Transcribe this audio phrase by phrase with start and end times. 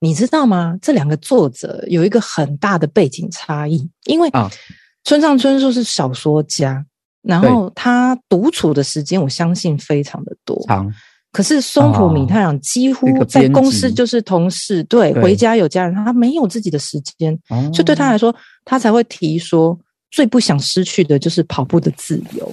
[0.00, 0.76] 你知道吗？
[0.82, 4.30] 这两个作者有一个很大的背景差异，因为
[5.04, 6.84] 村上春树是小说家，
[7.22, 10.58] 然后他独处的时间，我相信非常的多。
[11.32, 17.38] 可是松浦弥太郎几乎在公司就是同事，对，回家有家人，他没有自己的时间，
[17.72, 19.78] 就对他来说，他才会提说，
[20.10, 22.52] 最不想失去的就是跑步的自由。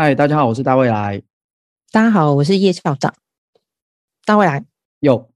[0.00, 1.20] 嗨，大家好，我是大未来。
[1.90, 3.12] 大家好，我是叶校长。
[4.24, 4.64] 大未来，
[5.00, 5.28] 有，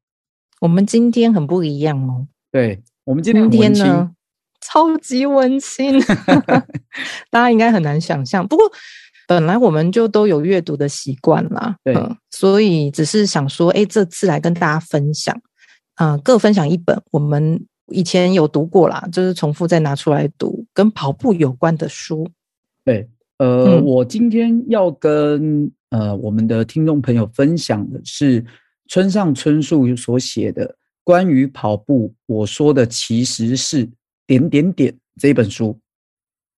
[0.61, 2.29] 我们今天很不一样哦。
[2.53, 4.13] 对，我们今天，今天呢，
[4.61, 6.01] 超级温馨，
[7.29, 8.47] 大家应该很难想象。
[8.47, 8.65] 不过
[9.27, 15.35] 本来我们就都有阅读的习惯啦，对、嗯，所以只是想说，哎，这次来跟大家分享，
[15.97, 22.31] 啊、呃，各分享一本我们以前有读过啦，就是重复再拿出来读，跟跑步有关的书。
[22.85, 23.11] 对。
[23.43, 28.45] 呃、嗯，我今天要跟呃我们的听众朋友分享的是
[28.89, 32.15] 村上春树所写的关于跑步。
[32.27, 33.91] 我说的其实是
[34.29, 35.77] 点点点这一本书。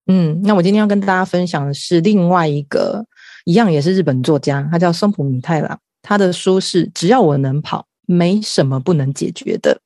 [0.09, 3.07] 嗯，那我今天要跟大家分享的是另外一个，
[3.47, 9.81] 一样也是日本作家，他叫松浦弥太郎，他的书是《只要我能跑，没什么不能解决的》。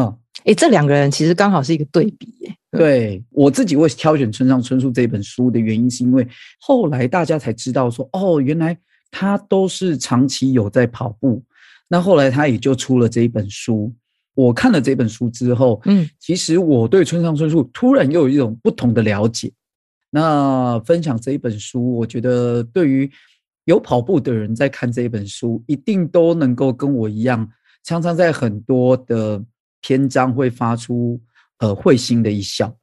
[0.00, 0.16] 嗯。
[0.44, 2.54] 诶，这两个人其实刚好是一个对比耶。
[2.70, 6.26] 对，我自己会挑选村上春树这本书的原因，是因为
[6.60, 8.78] 后来大家才知道说，哦，原来
[9.10, 11.42] 他都是长期有在跑步。
[11.88, 13.92] 那后来他也就出了这一本书。
[14.34, 19.52] 我看了这本书之后，嗯，其实我对村上春树突然又有一种不同的了解。
[20.10, 23.10] 那分享这一本书，我觉得对于
[23.64, 27.50] 有跑步的人在看这一本书，一定都能够跟我一样，
[27.82, 29.44] 常常在很多的。
[29.82, 31.18] 篇章会发出
[31.60, 32.74] 呃会心的一笑，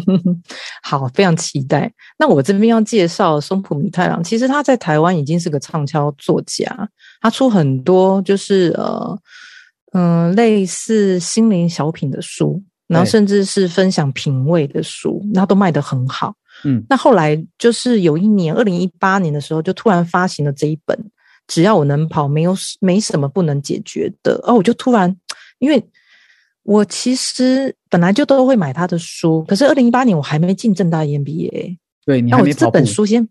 [0.82, 1.92] 好，非常期待。
[2.18, 6.88] 那我这边要介绍松浦弥太郎，其实他在台湾已经是个畅销作家，
[7.20, 9.18] 他出很多就是呃
[9.92, 16.34] 嗯、呃、类似心灵小品的书，然后甚至是分享品味的书，那都卖得很好。
[16.64, 20.96] 嗯，那后来就是有一年二零一八年的时候，就突然发行了这一本
[21.46, 25.16] 《只要我能跑，没有没什么不能解决的》哦，我就突然
[25.58, 25.82] 因为。
[26.64, 31.76] 我其实本来就都会买他的书，可是二零一八年我还没进正大 EMBA，
[32.06, 32.42] 对，你还没跑步。
[32.42, 33.28] 那我这本书先，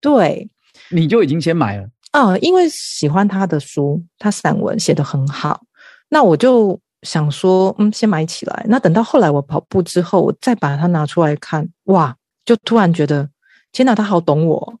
[0.00, 0.48] 对，
[0.90, 5.62] 你就已经先买了啊，因为喜欢他的书，他散文写得很好，
[6.08, 8.64] 那我就想说，嗯，先买起来。
[8.68, 13.28] 那等到后来我跑步之后，我再把它拿出来看，哇，就突然觉得，
[13.72, 14.74] 天哪，他好懂我，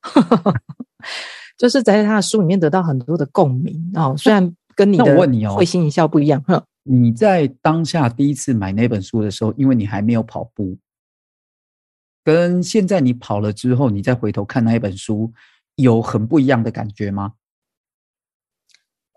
[1.58, 4.14] 就是在他的书里面得到很多的共鸣哦。
[4.16, 5.16] 虽然跟你的
[5.56, 6.62] 会心一笑不一样，哼。
[6.82, 10.78] 你在当下第一次买那本书的时候，因为你还没有跑步，
[12.24, 15.32] 跟现在你跑了之后，你再回头看那一本书，
[15.76, 17.34] 有很不一样的感觉吗？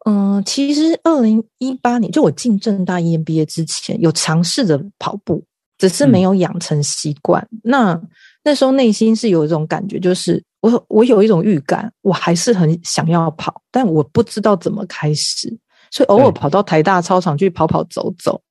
[0.05, 5.45] 嗯，其实二零一八年就我进正大 EMBA 之前，有尝试着跑步，
[5.77, 7.41] 只是没有养成习惯。
[7.51, 8.01] 嗯、那
[8.43, 15.57] 那时候内心是有一种感觉，就是我我有一种预感，我还是很想要跑，但我不知道怎么开始。
[15.93, 18.41] 所以偶尔跑到台大操场去跑跑走走，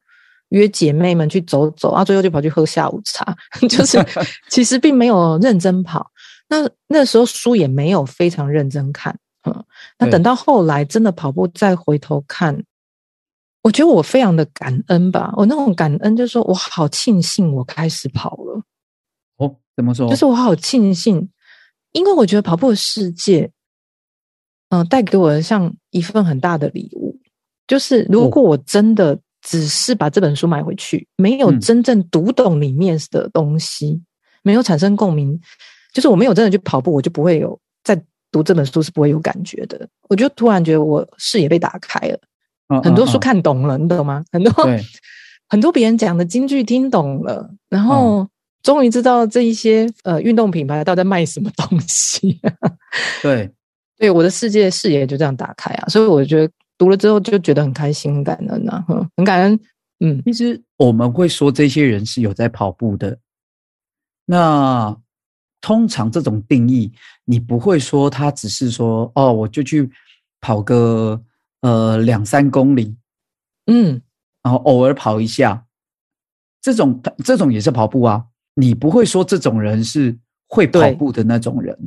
[0.51, 3.37] 约姐妹们去走走，啊，最后就跑去喝下午茶，
[3.69, 3.99] 就是
[4.49, 6.09] 其实并没有认真跑。
[6.49, 9.65] 那那时候书也没有非常认真看，嗯，
[9.99, 12.63] 那等到后来真的跑步再回头看，
[13.63, 15.35] 我觉得我非常的感恩吧。
[15.37, 18.63] 我那种感恩就是说我好庆幸我开始跑了。
[19.39, 20.09] 哦，怎么说？
[20.09, 21.29] 就是我好庆幸，
[21.91, 23.51] 因为我觉得跑步的世界，
[24.69, 27.12] 嗯、呃，带给我的像一份很大的礼物。
[27.67, 34.01] 就是如果我真的只是把这本书买回去，没有真正读懂里面的东西，
[34.43, 35.39] 没有产生共鸣，
[35.93, 38.01] 就是我没有真的去跑步，我就不会有在
[38.31, 39.89] 读这本书是不会有感觉的。
[40.09, 42.19] 我就突然觉得我视野被打开了，
[42.83, 44.23] 很多书看懂了，你懂吗？
[44.31, 44.53] 很多
[45.49, 48.29] 很多别人讲的金句听懂了，然后
[48.63, 52.41] 终于知道这一些呃运动品牌到底在卖什么东西。
[53.23, 53.51] 对，
[53.99, 56.53] 对，我的世界视野就这样打开啊，所以我觉得。
[56.83, 58.85] 读了之后就觉得很开心、很感恩呐，
[59.17, 59.61] 很感恩。
[60.01, 63.17] 嗯，其实我们会说这些人是有在跑步的，
[64.27, 64.97] 那
[65.61, 66.93] 通常这种定义，
[67.25, 69.89] 你不会说他只是说哦，我就去
[70.41, 71.23] 跑个
[71.61, 72.97] 呃两三公里，
[73.67, 74.03] 嗯，
[74.43, 75.65] 然后偶尔跑一下，
[76.61, 78.25] 这种这种也是跑步啊。
[78.55, 80.19] 你不会说这种人是
[80.49, 81.79] 会跑步的那种人，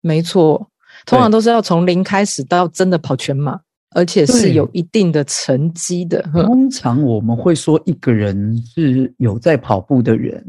[0.00, 0.70] 没错，
[1.04, 3.60] 通常都是要从零开始到真的跑全马，
[3.90, 6.22] 而且是有一定的成绩的。
[6.32, 10.44] 通常我们会说一个人是有在跑步的人，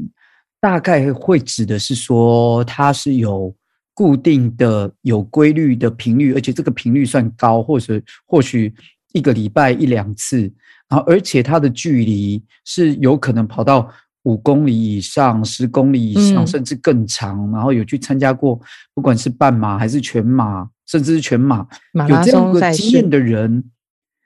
[0.60, 3.54] 大概会指的是说他是有
[3.94, 8.74] 固定的、有规律的频率，而且这个频率算高，或者或许
[9.14, 10.42] 一个礼拜一两次，
[10.90, 13.90] 然后而且他的距离是有可能跑到。
[14.24, 18.60] 五公里以上、十公里以上，甚至更长，嗯、然后有去参加过，
[18.94, 23.64] 不管是半马还是全马，甚至是全马，马有这样的经验的人，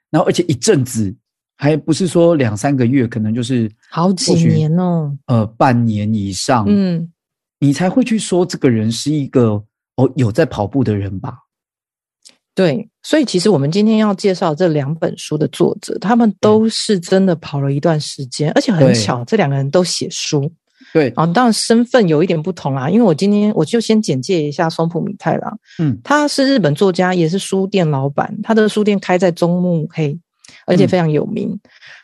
[0.09, 1.13] 然后而且一阵子，
[1.57, 7.11] 还不是说两三个月，可能就是好几年哦，呃，半年以上，嗯，
[7.59, 9.61] 你才会去说这个人是一个
[9.97, 11.35] 哦有在跑步的人吧。
[12.55, 20.49] 对，所以其实我们今天要介绍这两本书的作者，他们都是真的跑了一段时间，而且很巧，这两个人都写书。
[20.93, 25.59] 对，啊，当然身份有一点不同啦，因为我今天我就先简介一下松浦弥太郎。
[25.79, 30.15] 嗯，他是日本作家，也是书店老板，他的书店开在中目黑，
[30.67, 31.49] 而且非常有名。
[31.49, 31.59] 嗯、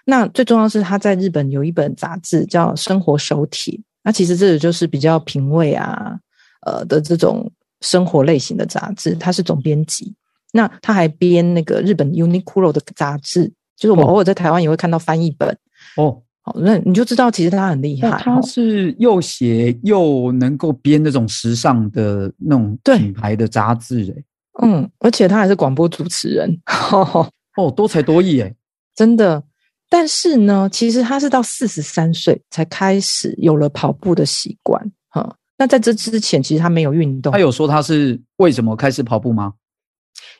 [0.05, 6.17] 那最重要的是他在日本有一本杂志叫《生活手帖》，那其实这个就是比较品味啊，
[6.65, 7.51] 呃的这种
[7.81, 10.15] 生活类型的杂志，他是总编辑。
[10.51, 15.55] 那他还编那个日本 Uniqlo 的杂志，就是我们偶尔在台湾也会看到翻译本
[15.95, 16.23] 哦。
[16.49, 18.09] 好，那你就知道其实他很厉害。
[18.17, 24.23] 他是又写又能够编那种时尚的那种品牌的杂志，哎，
[24.65, 26.59] 嗯，而且他还是广播主持人，
[27.55, 28.55] 哦，多才多艺，哎，
[28.95, 29.43] 真的。
[29.89, 34.91] 但是呢，其实他是到四十三岁才开始有了跑步的习惯。
[35.09, 37.31] 哈，那在这之前，其实他没有运动。
[37.33, 39.53] 他有说他是为什么开始跑步吗？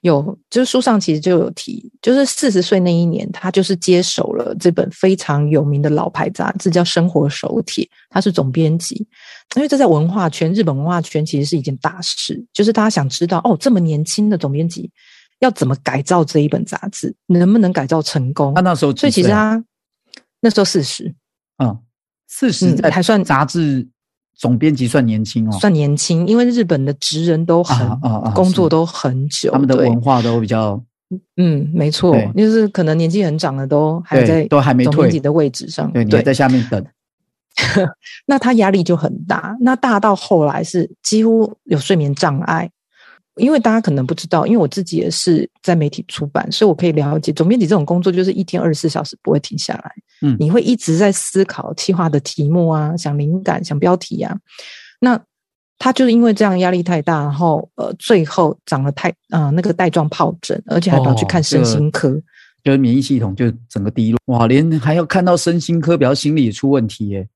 [0.01, 8.95] 有，就是书上其实就有提，就是四十岁那一年，他就是接手了这本非常有名的老牌杂志，叫《生活手帖》，他是总编辑。
[9.55, 14.89] 因为这在文化圈，日本文化圈其实是一件大事，就是大家想知道，哦，这么年轻的总编辑
[15.39, 18.53] 要怎么改造这一本杂志，能不能改造成功？
[18.53, 19.61] 他那时候，所以其实他
[20.39, 21.13] 那时候四十，
[21.57, 21.77] 嗯，
[22.27, 23.87] 四十还算杂志。
[24.39, 30.81] 总编辑算年轻哦，算年轻，因为日本的职人都很、啊啊啊、工作都很久，他们的文化都比较，
[31.35, 34.93] 嗯，没错，就是可能年纪很长的都还在，都还没退。
[34.93, 36.83] 总编辑的位置上，对，你还在下面等，
[38.25, 42.69] 那他压力就很大，那大到后来是几乎有睡眠障碍。
[43.35, 49.91] 因为大家可能不知道，因为我自己也是在媒体出版，所以我可以了解总编辑这种工作就是一天二十四小时不会停下来。
[50.21, 54.37] 嗯，你会一直在思考企划的题目啊，想灵感，想标题啊。
[54.99, 55.19] 那
[55.77, 62.21] 他就是因为这样压力太大，然后呃，最后长了太啊、呃、那个带状疱疹，而且还跑去看身心科，哦、
[62.63, 64.19] 就是免疫系统就整个低落。
[64.25, 67.27] 哇，连还要看到身心科，表示心理也出问题耶。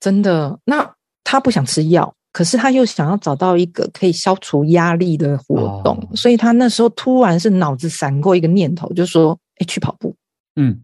[0.00, 0.94] 真的，那
[1.24, 2.14] 他不想吃药。
[2.30, 10.14] 可是他又想要找到一个可以消除压力的活动，哦、所以他那时候突然是脑子闪过一个念头，就说：“哎，去跑步。”
[10.54, 10.80] 嗯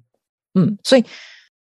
[0.54, 1.04] 嗯，所以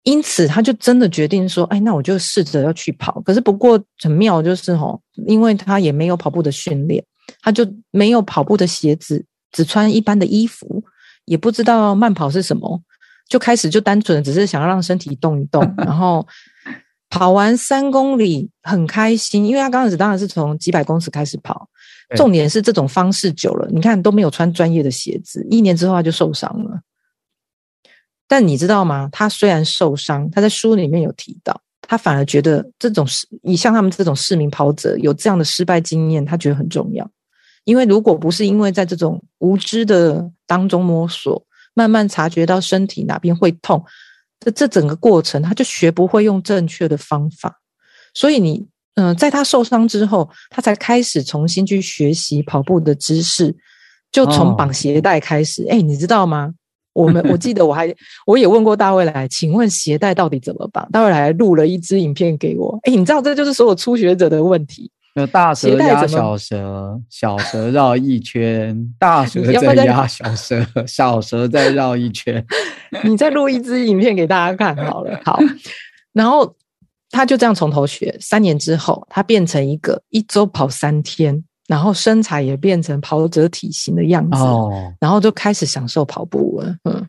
[0.03, 7.05] 因此他就真的决定说：“哎，那我就试着要去跑。”可是不过很妙，就是吼，因为他也没有跑步的训练，
[7.41, 10.83] 他就没有跑步的鞋子，只穿一般的衣服，
[11.25, 12.81] 也不知道慢跑是什么，
[13.29, 16.27] 就开始就单纯的只是想要让身体动一动，然后。
[17.15, 21.69] 跑完三公里很开心，因为他刚开始当然是从几百公尺开始跑，
[22.17, 26.81] 重点是这种方式久了，你看都没有穿专业的鞋子，一年之后他就受伤了。
[28.33, 29.11] 但你知道吗？
[29.13, 33.07] 他虽然受伤，他在书里面有提到，他反而觉得这种
[33.43, 37.07] 以像他们这种市民跑者有这样的失败经验，他觉得很重要，
[37.65, 43.85] 因为如果不是因为在这种无知的当中摸索，慢慢察觉到身体哪边会痛。
[44.41, 47.61] 这这整个过程，他就学不会用正确的方法，
[48.15, 53.55] 所以你，嗯、呃，在他受伤之后，他才开始重新去学习跑步的知识，
[54.11, 55.67] 就从绑鞋带开始。
[55.69, 56.55] 哎、哦，你知道吗？
[56.93, 57.95] 我们我 记得我还
[58.27, 60.89] 我也问过大卫来，请问鞋带到底怎么绑？
[60.91, 62.79] 大卫来录了一支影片给我。
[62.85, 64.91] 哎，你知道这就是所有初学者的问题。
[65.15, 72.43] 有大蛇压小蛇，小蛇绕一圈，大 蛇再压小蛇，小蛇再绕一圈。
[73.05, 75.21] 你再录一支影片给大家看好了。
[75.23, 75.39] 好，
[76.15, 76.57] 然后
[77.11, 84.39] 他就这样从头学，三年之后，他变成一个一周跑三天，然后身材也变成跑者体型的样子。
[84.39, 86.77] 哦，然后就开始享受跑步了。
[86.85, 87.07] 嗯，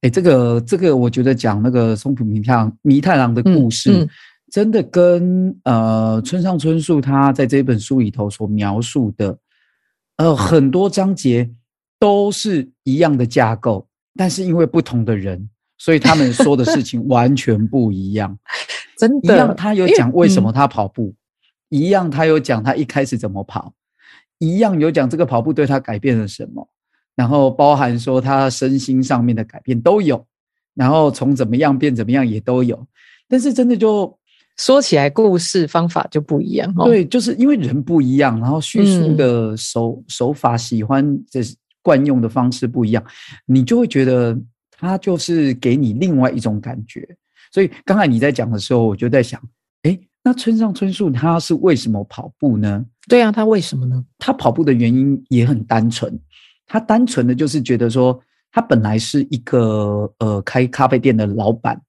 [0.00, 3.92] 哎，这个这个，我觉得讲那个松浦弥太郎弥太郎的故事。
[3.92, 4.08] 嗯嗯
[4.50, 9.36] 真的跟呃村上春树他在这本书里头所描述的，
[10.16, 11.50] 呃很多章节
[12.00, 13.86] 都是一样的架构，
[14.16, 15.46] 但是因为不同的人，
[15.76, 18.38] 所以他们说的事情 完全不一样。
[18.96, 21.14] 真的，一样他有讲为什么他跑步，嗯、
[21.68, 23.74] 一样他有讲他一开始怎么跑，
[24.38, 26.68] 一样有讲这个跑步对他改变了什么，
[27.14, 30.26] 然后包含说他身心上面的改变都有，
[30.74, 32.86] 然后从怎么样变怎么样也都有，
[33.28, 34.16] 但是真的就。
[34.60, 36.68] 说起来，故事方法就不一样。
[36.76, 36.86] 哦。
[36.86, 41.40] 对，就是因为人不一样，然后叙述的手、嗯、手法、喜欢的
[41.80, 43.00] 惯用的方式不一样，
[43.46, 44.36] 你就会觉得
[44.72, 47.08] 他就是给你另外一种感觉。
[47.52, 49.40] 所以刚才你在讲的时候，我就在想，
[49.84, 52.84] 诶，那村上春树他是为什么跑步呢？
[53.08, 54.04] 对啊，他为什么呢？
[54.18, 56.18] 他跑步的原因也很单纯，
[56.66, 58.20] 他单纯的就是觉得说，
[58.50, 61.80] 他本来是一个呃开咖啡店的老板，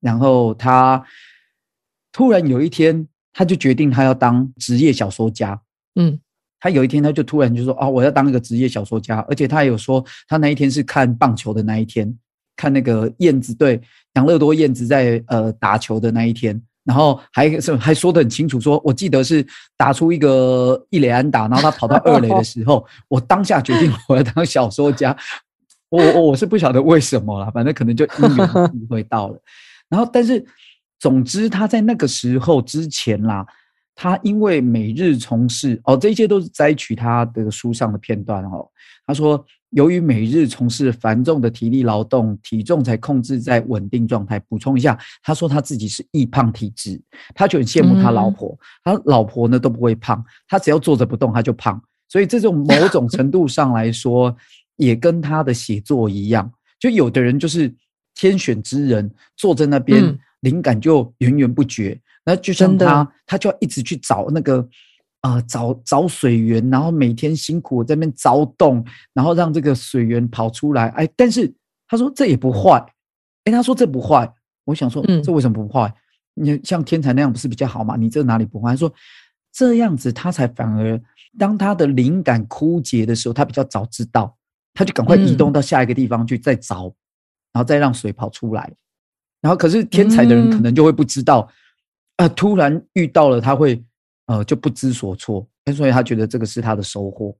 [0.00, 1.04] 然后他。
[2.12, 5.60] 突然有一天，他就决定他要当职业小说家。
[5.96, 6.18] 嗯，
[6.58, 12.10] 他有一天他就突然就说：“哦，我要当一个职业小说家。”而且他有说，他那一天是看棒球的那一天，
[12.56, 13.78] 看那个燕子队
[14.14, 25.14] 养乐多燕子在呃打球的那一天，然后还是还说得很清楚说，说我记得是打出一个一垒安打，然后他跑到二垒的时候， 我当下决定我要当小说家。
[25.90, 29.38] 我我我是不晓得为什么啦，反正可能就因缘际会到了。
[29.88, 30.42] 然后，但是。
[30.98, 33.46] 总之，他在那个时候之前啦，
[33.94, 38.66] 他因为每日从事哦，这些都是摘取他的书上的片段哦。
[39.06, 39.44] 他说，
[39.76, 44.38] 由于每日从事繁重的体力劳动，体重才控制在稳定状态。
[44.48, 46.98] 补充一下，他说他自己是易胖体质，
[47.34, 51.78] 他就很羡慕他老婆，嗯、他老婆呢都不会胖，他只要坐着不动他就胖。
[52.08, 54.34] 所以这种某种程度上来说，
[54.76, 57.70] 也跟他的写作一样，就有的人就是
[58.14, 60.02] 天选之人，坐在那边。
[60.02, 64.64] 嗯灵感就源源不绝，那就像他，他就要一直去找那个，
[65.26, 70.86] 呃，找找水源，然后每天辛苦在那边凿洞，然后让这个水源跑出来。
[70.90, 71.52] 哎，但是
[71.88, 72.78] 他说这也不坏，
[73.42, 74.32] 哎，他说这不坏。
[74.64, 75.92] 我想说，这为什么不坏？
[76.34, 77.96] 你像天才那样不是比较好吗？
[77.96, 78.70] 你这哪里不坏？
[78.70, 78.92] 他说
[79.52, 81.00] 这样子他才反而，
[81.36, 84.36] 当他的灵感枯竭的时候，他比较早知道，
[84.74, 86.92] 他就赶快移动到下一个地方去再凿，
[87.52, 88.72] 然后再让水跑出来。
[89.40, 91.48] 然后，可是天才的人可能就会不知道，
[92.16, 93.82] 啊，突然遇到了，他会
[94.26, 97.34] 呃就不知所措，所以他觉得这个是他的收获。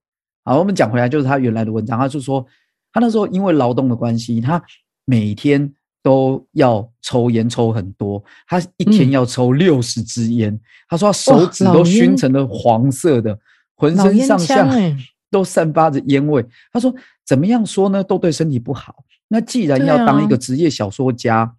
[0.45, 2.45] 好，我们讲回来，就是他原来的文章，他就说
[2.93, 4.63] 他那时候因为劳动的关系，他
[5.05, 10.59] 每天都要抽烟抽很多，他一天要抽六十支烟。
[10.89, 13.39] 他说他手指都熏成了黄色的，
[13.77, 14.69] 浑身上下
[15.31, 16.45] 都散发着烟味。
[16.73, 19.05] 他说怎么样说呢，都对身体不好。
[19.29, 21.57] 那既然要当一个职业小说家。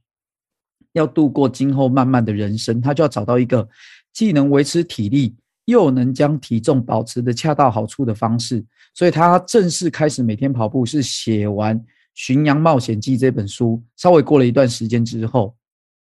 [0.94, 3.68] 要度过今后漫漫的人生，他就要找到一个
[4.14, 5.36] 既能维持体力，
[5.66, 8.64] 又能将体重保持的恰到好处的方式。
[8.94, 11.80] 所以他正式开始每天跑步，是写完
[12.16, 15.56] 《巡洋冒险记》这本书，稍微过了一段时间之后，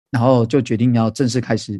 [0.09, 1.79] 然后就决定要正式开始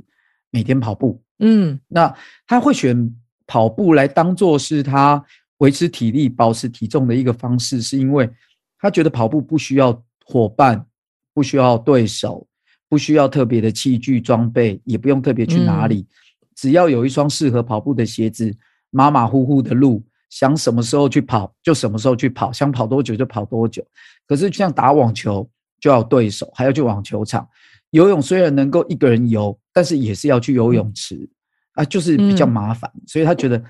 [0.51, 1.19] 每天跑步。
[1.39, 3.15] 嗯，那他会选
[3.47, 5.23] 跑步来当做是他
[5.57, 8.29] 维持体力、保持体重的一个方式，是因为
[8.77, 10.85] 他觉得跑步不需要伙伴，
[11.33, 12.45] 不需要对手。
[12.89, 18.51] 不需要特别的器具装备，也不用特别去哪里，嗯、只要有一双适合跑步的鞋子，
[18.89, 23.85] 马马虎虎的路，想什么时候去跑就什么时候去跑，想跑多久就跑多久。
[24.25, 25.47] 可是像打网球
[25.79, 27.47] 就要对手，还要去网球场。
[27.91, 31.29] 游泳虽然能够一个人游，但是也是要去游泳池、嗯、
[31.73, 32.91] 啊，就是比较麻烦。
[32.95, 33.63] 嗯、所以他觉得，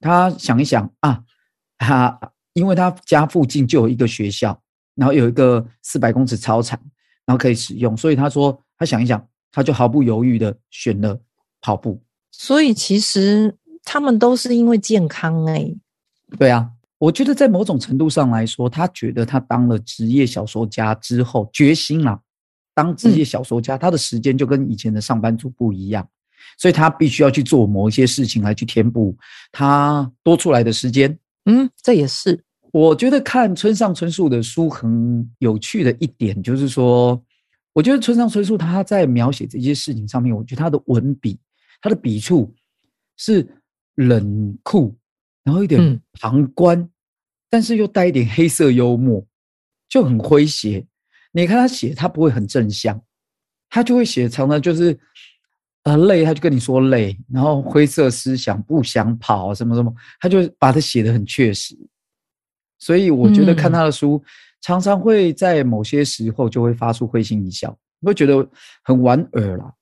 [0.00, 1.18] 他想一想啊，
[1.78, 2.18] 他
[2.52, 4.60] 因为他家附近就有一个学校，
[4.94, 6.78] 然后有一个四百公尺操场，
[7.24, 8.62] 然后可以使用，所以他说。
[8.78, 11.18] 他想一想，他就毫不犹豫的选了
[11.60, 12.02] 跑步。
[12.30, 15.76] 所以其实他们都是因为健康哎、欸。
[16.38, 22.20] 对啊，我觉得在某种程度上来说，他觉得他当了职业小说家之后，决心了
[22.74, 26.06] 当职业小说家，嗯、他的时间就跟以前的上班族不一样，
[26.58, 29.16] 所以他必须要去做某一些事情来去填补
[29.50, 31.18] 他多出来的时间。
[31.46, 37.18] 嗯，这也是我觉得看村上春树的书很有趣的一点，就是说。
[37.76, 41.38] 我觉得村上春树他在描写这些事情上面，我觉得他的文笔、
[41.82, 42.50] 他的笔触
[43.18, 43.46] 是
[43.96, 44.96] 冷酷，
[45.44, 46.90] 然后一点旁观，嗯、
[47.50, 49.22] 但是又带一点黑色幽默，
[49.90, 50.86] 就很诙谐。
[51.32, 52.98] 你看他写，他不会很正向，
[53.68, 54.98] 他就会写常常就是
[55.82, 61.76] 呃累，他就跟你说累，然后灰色思想不想跑什么什么，他就把它写得很确实。
[62.78, 64.16] 所以我觉得看他的书。
[64.24, 64.28] 嗯
[64.66, 68.44] 常常会在某些时候就会发出会心一笑，会觉得
[68.82, 69.72] 很莞尔啦。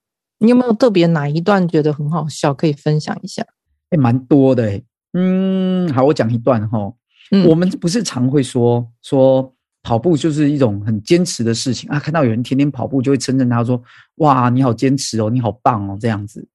[0.41, 3.43] 你有没有特别哪一段觉得很好笑，可以分享一下？
[3.89, 4.85] 哎、欸，蛮多的哎、欸。
[5.15, 6.93] 嗯，好，我讲一段哈。
[7.31, 9.51] 嗯，我们不是常会说说
[9.83, 11.99] 跑步就是一种很坚持的事情啊。
[11.99, 13.83] 看到有人天天跑步，就会称赞他说
[14.17, 16.47] ：“哇，你好坚持哦，你好棒哦。”这样子。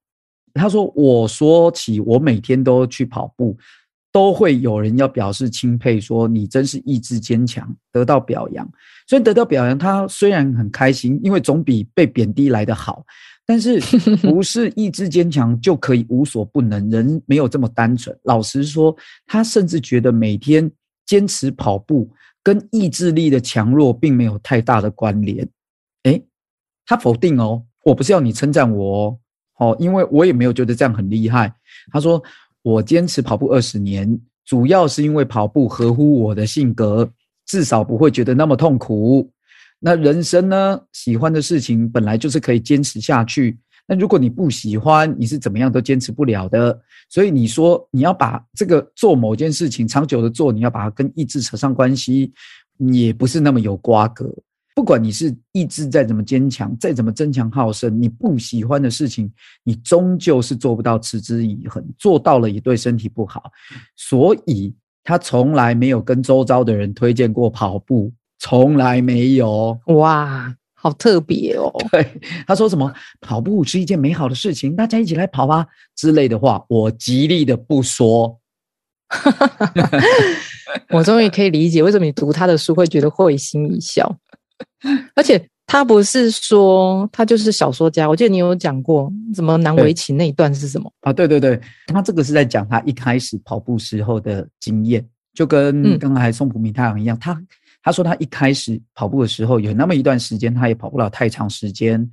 [0.54, 3.58] 他说：“我说起我每天都去跑步，
[4.12, 8.70] 都会有人要表示钦佩，说你真是意志坚强，得到表扬。
[9.08, 13.06] 所以得到表扬，他虽然很开心，因为总比被贬低来得好。”
[13.46, 13.80] 但是
[14.22, 16.88] 不是意志坚强就可以无所不能？
[16.92, 18.16] 人没有这么单纯。
[18.24, 20.72] 老实说，他甚至觉得每天
[21.08, 22.08] 坚持跑步
[22.44, 25.50] 跟意志力的强弱并没有太大的关联。
[26.04, 26.24] 诶，
[26.86, 29.18] 他否定哦，我不是要你称赞我
[29.58, 31.52] 哦，哦，因为我也没有觉得这样很厉害。
[31.92, 32.22] 他说，
[32.62, 37.10] 我坚持跑步二十年，主要是因为跑步合乎我的性格，
[37.46, 39.30] 至少不会觉得那么痛苦。
[39.80, 40.82] 那人生呢？
[40.92, 43.58] 喜欢的事情本来就是可以坚持下去。
[43.88, 46.78] 那如果你不喜欢，你是怎么样都坚持不了的。
[47.10, 52.32] 所以你说你要把这个做某件事情长久的做，你要把它跟意志扯上关系，
[52.78, 54.30] 也不是那么有瓜葛。
[54.80, 59.30] 不管你是意志再怎么坚强，再怎么争强好胜，你不喜欢的事情，
[59.66, 61.86] 你终究是做不到持之以恒。
[61.98, 63.52] 做到了也对身体不好。
[63.98, 68.10] 所以他从来没有跟周遭的人推荐过跑步。
[68.40, 71.70] 从来没有哇，好特别哦！
[71.92, 72.08] 对，
[72.48, 78.40] 他说什么跑步是一件美好的事情，大家一起来跑吧之类的话，我极力的不说。
[80.92, 84.18] 我终于可以理解为什么你读他的书会觉得会心一笑，
[85.16, 91.14] 而且他不是说他就是小说家，我记得你有讲过，什么难为情那一段是什么啊？
[91.14, 97.42] 对对对，他这个是在讲他一开始跑步时候的经验，就跟刚才松浦弥太郎一样，他。
[97.82, 102.08] 他说，他一开始跑步的时候，有那么一段时间，他也跑不了太长时间、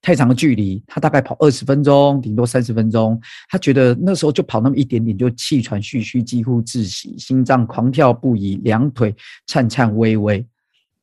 [0.00, 0.80] 太长的距离。
[0.86, 3.20] 他大概跑二十分钟，顶多三十分钟。
[3.50, 9.12] 他觉得那时候就跑那么一点点，就气喘吁吁，几乎窒息，心脏狂跳不已，两腿
[9.48, 10.46] 颤颤巍巍。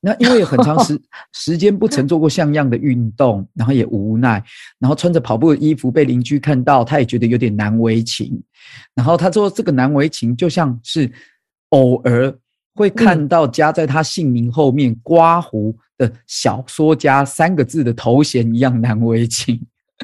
[0.00, 1.00] 那因为很长时
[1.32, 4.42] 时间不曾做过像样的运动，然后也无奈，
[4.78, 8.42] 然后穿着跑步的衣服被邻居看到，他也觉得有点难为情。
[8.94, 11.10] 然后他说，这个难为情就像是
[11.70, 12.36] 偶尔。
[12.78, 19.58] 会看到加在他姓名后面刮胡的小说家三个字的头衔一样难为情，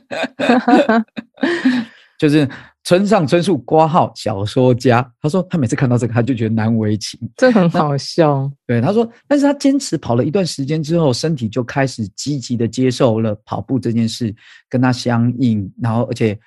[2.18, 2.48] 就是
[2.84, 5.08] 村上春树括号小说家。
[5.20, 8.50] 他说他每次看到这个他就觉得难为情，这很好笑。
[8.66, 14.34] 对，他说，但是他坚持跑了一段时间之后，身体就开始积极的接受了跑步这件事，
[14.68, 16.38] 跟他相应，然后而且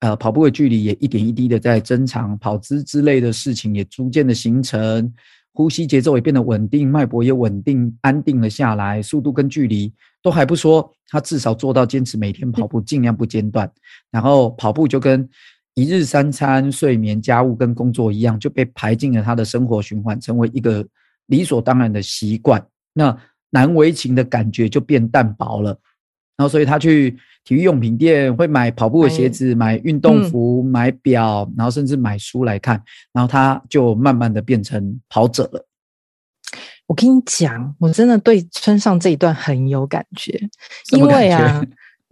[0.00, 5.12] 呃跑步的距离也一点一滴的在增长，跑姿之类的事情也逐渐的形成。
[5.56, 13.70] 呼吸节奏也变得稳定，脉搏也稳定安定了下来，速度跟距离都还不说，他至少做到坚持每天跑步，尽量不间断。
[14.10, 15.28] 然后跑步就跟
[15.74, 20.86] 一日三餐、睡眠、家务跟工作一样，就被排进了他的生活循环，成为一个
[21.26, 22.64] 理所当然的习惯。
[22.92, 23.16] 那
[23.50, 25.70] 难为情的感觉就变淡薄了。
[26.36, 32.82] 然后，所以他去体育用品店会买跑步的鞋子、买运动服、嗯、买表，然后甚至买书来看。
[33.12, 35.64] 然后他就慢慢的变成跑者了。
[36.86, 40.38] 我跟你讲，我真的对村上这一段很有感觉，
[40.92, 41.64] 因为啊，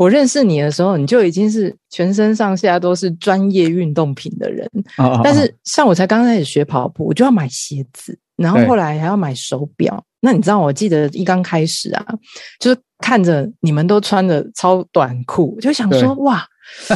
[0.02, 4.68] 我认识你的时候，你就已经是全身上下都是专业运动品的人。
[4.98, 10.02] 哦哦哦，但是像我才刚开始学跑步，我就要买鞋子，然后后来还要买手表。
[10.20, 12.04] 那你知道，我记得一刚开始啊，
[12.58, 16.44] 就是看着你们都穿着超短裤，就想说哇，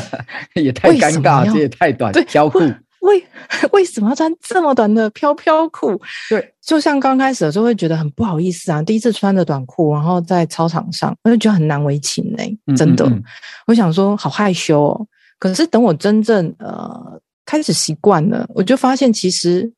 [0.55, 2.61] 也太尴尬，这也太短，飘裤
[3.07, 3.25] 为
[3.73, 6.01] 为什么要穿这么短的飘飘裤？
[6.29, 13.25] 对，就像刚开始的时候会觉得很不好意思啊，第一次穿着短裤，然后在操场上，我就觉得很难为情嘞、欸，真的嗯嗯嗯，
[13.67, 15.07] 我想说好害羞哦。
[15.39, 19.73] 可是等我真正呃开始习惯了，我就发现其实。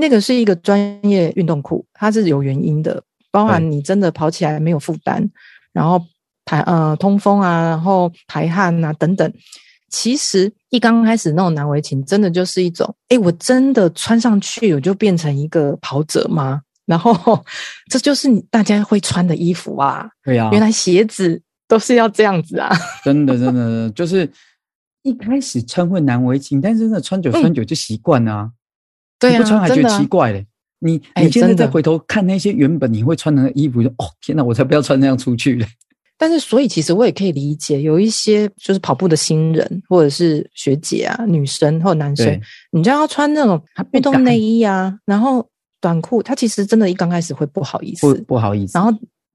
[0.00, 3.02] 那个是一个专业运动裤，它是有原因的，
[3.32, 5.28] 包含你真的跑起来没有负担，
[5.72, 6.00] 然后
[6.44, 9.28] 排呃通风啊，然后排汗啊等等。
[9.88, 16.62] 其实一刚开始那种难为情，真的就是一种，诶，我真的穿上去我就变成一个跑者吗？
[16.86, 17.44] 然后
[17.90, 20.08] 这就是你大家会穿的衣服啊。
[20.24, 22.70] 对呀，原来鞋子都是要这样子啊。
[23.04, 24.30] 真的真的就是
[25.02, 28.42] 一开始穿会难为情，但是真的穿久穿久就习惯了啊。
[28.42, 28.52] 嗯
[29.20, 30.46] 对啊，你不穿还觉得奇怪嘞。
[30.78, 35.66] 你你现在再回头看那些原本你会穿的衣服，就哦天哪，我才不要穿那样出去嘞。
[36.18, 42.40] 但是，所以其实我也可以理解，有一些就是跑步的新人，或者是学姐啊、女生或男生，
[42.72, 45.48] 你就要穿那种运动内衣啊，然后
[45.80, 48.76] 短裤，他其实真的，一刚开始会不好意思，不不好意思。
[48.76, 48.92] 然后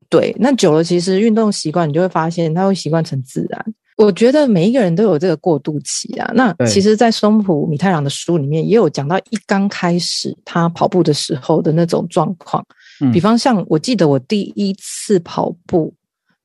[0.09, 3.65] 对，那久了，其实运动习惯，你就会发现他会习惯成自然。
[3.95, 6.29] 我觉得每一个人都有这个过渡期啊。
[6.33, 12.65] 那其实，在松浦弥太郎的书里面也有讲到，一刚开始他跑步的时候的那种状况。
[13.01, 15.93] 嗯，比方像我记得我第一次跑步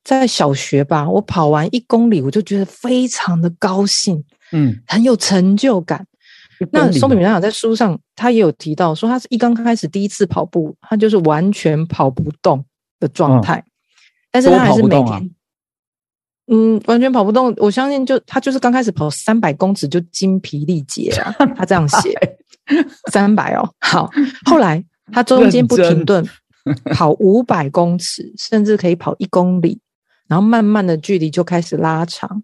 [0.09, 6.07] 在小学吧，我跑完一公里，我就觉得非常的高兴，嗯，很有成就感。
[6.73, 12.65] 那松浦弥太郎在书上他也有提到说，他是一刚开始第一次跑步，他就是完全跑不动
[12.99, 13.63] 的状态，
[14.33, 15.31] 但是他还是每天。
[16.51, 17.55] 嗯，完全跑不动。
[17.59, 22.19] 我相信就，就他就是刚开始跑三百公尺就精疲力竭啊，他这样写
[23.13, 23.71] 三百哦。
[23.81, 24.11] 好，
[24.47, 26.27] 后来他中间不停顿
[26.95, 29.79] 跑五百公尺，甚至可以跑一公里，
[30.29, 32.43] 然后慢慢的距离就开始拉长。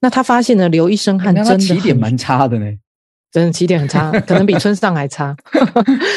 [0.00, 2.66] 那他发现呢流一身汗，真的起点蛮差的呢，
[3.32, 5.34] 真的起点很差，可能比村上还差。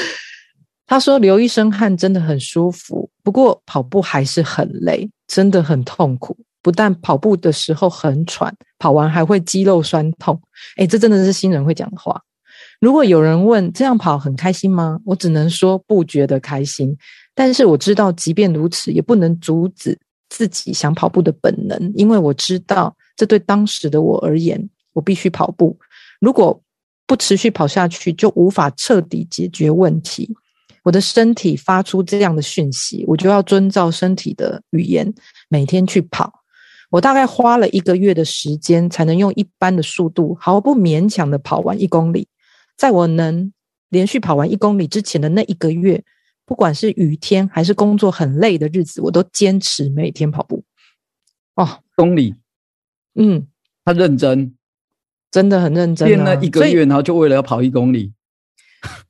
[0.86, 6.38] 他说流一身汗真的很舒服，不过跑步还是很累，真的很痛苦。
[6.62, 10.42] 不但跑步的时候很喘，跑完还会肌肉酸痛。
[10.76, 12.22] 哎，这真的是新人会讲的话。
[12.82, 15.00] 如果有人问这样跑很开心吗？
[15.06, 16.96] 我只能说不觉得开心。
[17.34, 19.98] 但是我知道，即便如此，也不能阻止
[20.30, 25.78] 自己想跑步的本能，因为我知道这对当时的我而言，我必须跑步。
[26.20, 26.62] 如果
[27.06, 30.36] 不持续跑下去，就无法彻底解决问题。
[30.84, 35.13] 我的身体发出这样的讯息，我就要遵照身体的语言，
[35.50, 36.32] 每天去跑。
[36.90, 42.28] 我大概花了一个月的时间，才能用一般的速度，毫不勉强的跑完一公里。
[42.78, 43.52] 在我能
[43.90, 46.02] 连续跑完一公里之前的那一个月，
[46.48, 50.64] 不管是雨天还是工作很累的日子，我都坚持每天跑步。
[51.56, 52.36] 哦，公里，
[53.16, 53.46] 嗯，
[53.84, 54.56] 他认真，
[55.30, 58.14] 真的很认真啊，练了一个月，然后就为了要跑一公里。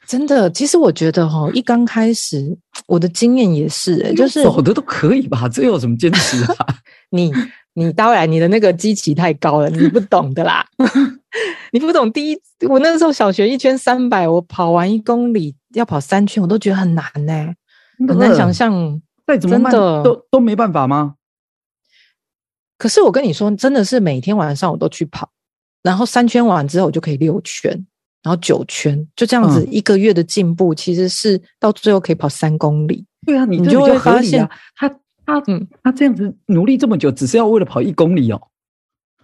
[0.07, 6.55] 真的，其实我觉得哈，一刚开始我的经验也是，欸，就是走的都可以吧，这有什么坚持啊？
[7.11, 7.31] 你。
[7.77, 10.65] 你当然，你的那个基期太高了，你不懂的啦。
[11.71, 17.55] 你不懂第一，我那个时候小学一圈三百，我跑完一公里要跑三圈，我都觉得很难呢、欸，
[18.07, 18.99] 很难想象。
[19.27, 21.13] 再怎么慢都都没办法吗？
[22.79, 25.29] 可是我跟你说，真的是每天晚上我都去跑，
[25.83, 27.71] 然后三圈完之后我就可以六圈，
[28.23, 33.05] 然后九圈，就这样子一个月的进步，其实是到最后可以跑三公里。
[33.23, 34.91] 对啊，你就会发现他。
[35.27, 38.41] 他嗯，他这样子努力这么久，只是要为了跑一公里哦。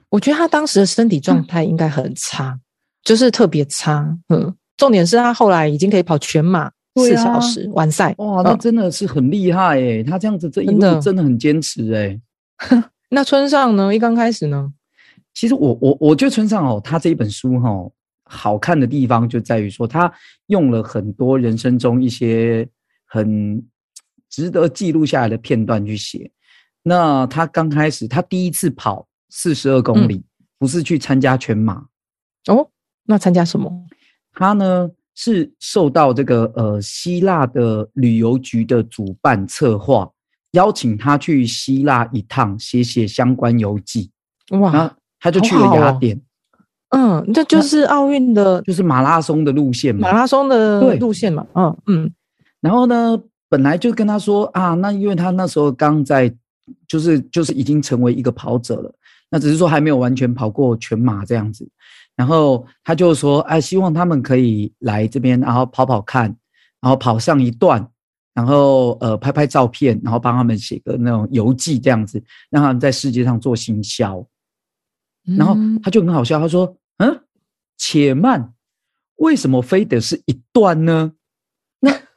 [0.10, 2.60] 我觉得他当时的身体状态应该很差，嗯、
[3.04, 4.16] 就是特别差。
[4.28, 8.14] 嗯，重点是他后来已经可以跑全马四小时完赛。
[8.18, 10.04] 哇，那真的是很厉害诶。
[10.04, 12.22] 他这样子这一路真的很坚持诶。
[13.10, 13.96] 那村上呢？
[13.96, 14.72] 一刚开始呢？
[15.34, 17.92] 其实我我我觉得村上哦，他这一本书哈、哦，
[18.26, 20.12] 好看的地方就在于说，他
[20.48, 22.68] 用了很多人生中一些
[23.06, 23.64] 很。
[24.34, 26.32] 值得记录下来的片段去写。
[26.82, 30.24] 那他刚开始，他第一次跑四十二公里，嗯，
[30.58, 31.76] 不是去参加全马
[32.48, 32.68] 哦。
[33.06, 33.72] 那参加什么？
[34.34, 40.10] 他呢是受到这个呃希腊的旅游局的主办策划，
[40.54, 44.10] 邀请他去希腊一趟，写写相关游记。
[44.50, 44.92] 哇！
[45.20, 46.18] 他就去了雅典。
[46.90, 50.12] 哦，嗯，这就是奥运的，就是马拉松的路线嘛。
[50.12, 51.46] 马拉松的路线嘛。
[51.54, 52.12] 嗯嗯。
[52.60, 53.22] 然后呢？
[53.54, 56.28] 本来就跟他说啊，那因为他那时候刚在，
[56.88, 58.92] 就是就是已经成为一个跑者了，
[59.30, 61.70] 那只是说还没有完全跑过全马这样子。
[62.16, 66.36] 然后他就说，哎，希望他们可以来这边，然后跑跑看，
[66.82, 67.88] 然后跑上一段，
[68.34, 74.26] 然后呃拍拍照片，然后帮他们写个那种游记这样子，让他们在世界上做行销。
[75.38, 77.22] 然后他就很好笑，他说，嗯，
[77.78, 78.52] 且慢，
[79.18, 81.14] 为什么非得是一段呢？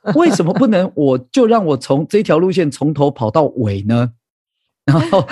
[0.14, 4.12] 为什么不能我就让我从这条路线从头跑到尾呢？
[4.86, 5.26] 然后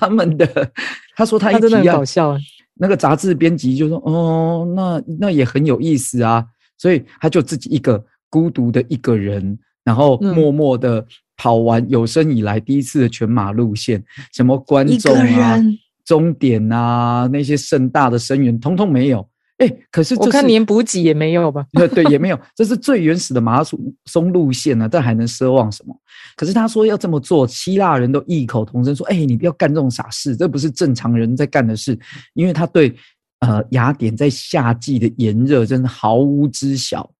[0.00, 0.70] 他们的
[1.14, 2.38] 他说他一提啊，搞笑，
[2.74, 6.44] 那个杂志编辑就说哦，那那也很有意思啊，
[6.78, 11.04] 所以他就自己一个孤独的一个人，然后默默的
[11.36, 15.58] 跑完有生以来第一次的全马路线，什么观众啊、
[16.06, 19.28] 终点啊、那些盛大的声援，通通没有。
[19.58, 21.66] 哎、欸，可是，是我看连补给也没有吧？
[21.72, 23.64] 对对，也没有，这是最原始的马拉
[24.04, 25.92] 松路线呢、啊，这还能奢望什么？
[26.36, 31.98] 可是他说要这么做，希腊人都异口同声说：“哎、欸，你不要干这种傻事，这不是正常人在干的事。”
[32.34, 32.94] 因为他对
[33.40, 37.10] 呃雅典在夏季的炎热真的毫无知晓。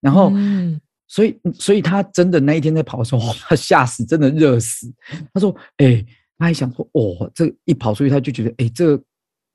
[0.00, 4.90] 然后，嗯、所以所以他真的那一天在跑的时候，他吓死，真的热死。
[5.34, 6.06] 他说：“哎、欸，
[6.38, 8.98] 他还想说，哦，这一跑出去，他就觉得，哎、欸，这。”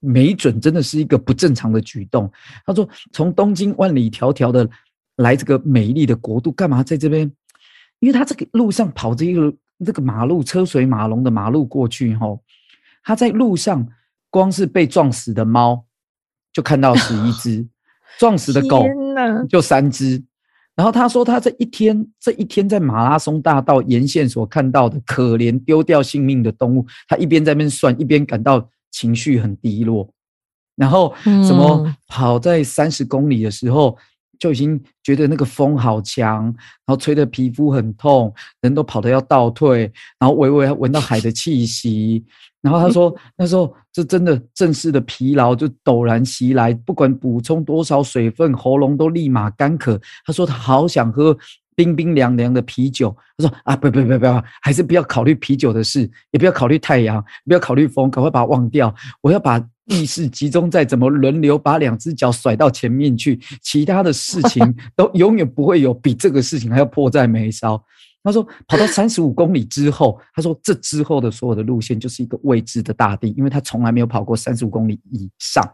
[0.01, 2.29] 没准真的是一个不正常的举动。
[2.65, 4.69] 他说：“从东京万里迢迢的
[5.15, 7.31] 来这个美丽的国度，干嘛在这边？
[7.99, 9.53] 因为他这个路上跑着一个
[9.85, 12.27] 这个马路车水马龙的马路过去，哈，
[13.03, 13.87] 他在路上
[14.29, 15.85] 光是被撞死的猫
[16.51, 17.67] 就看到十一只，
[18.17, 18.83] 撞死的 狗
[19.47, 20.23] 就三只。
[20.73, 30.07] 然后他说，他这一天这一天在马拉松大道沿线所看到的可怜丢掉性命的动物，他一边在那边算，一边感到情绪很低落。
[30.75, 33.95] 然后什么跑在三十公里的时候，
[34.39, 42.25] 就已经觉得那个风好强，然后吹得皮肤很痛，人都跑得要倒退，然后微微闻到海的气息。
[42.61, 49.99] 然后他说，那时候这真的正式的疲劳就陡然袭来，不管补充多少水分，喉咙都立马干渴。
[50.25, 51.37] 他说他好想喝
[51.75, 53.15] 冰冰凉凉的啤酒。
[53.37, 58.93] 他说啊，不不不不，还是不要考虑啤酒的事，也不要考虑太阳，不要考虑风，赶快把它忘掉。
[59.21, 67.81] 我要把意识集中在怎么轮流把两只脚甩到前面去，其他的事情都永远不会有比这个事情还要迫在眉梢。
[68.23, 75.67] 他说：“跑到三十五公里之后，他说这之后的所有的路线就是一个未知的大地，因为他从来没有跑过三十五公里以上。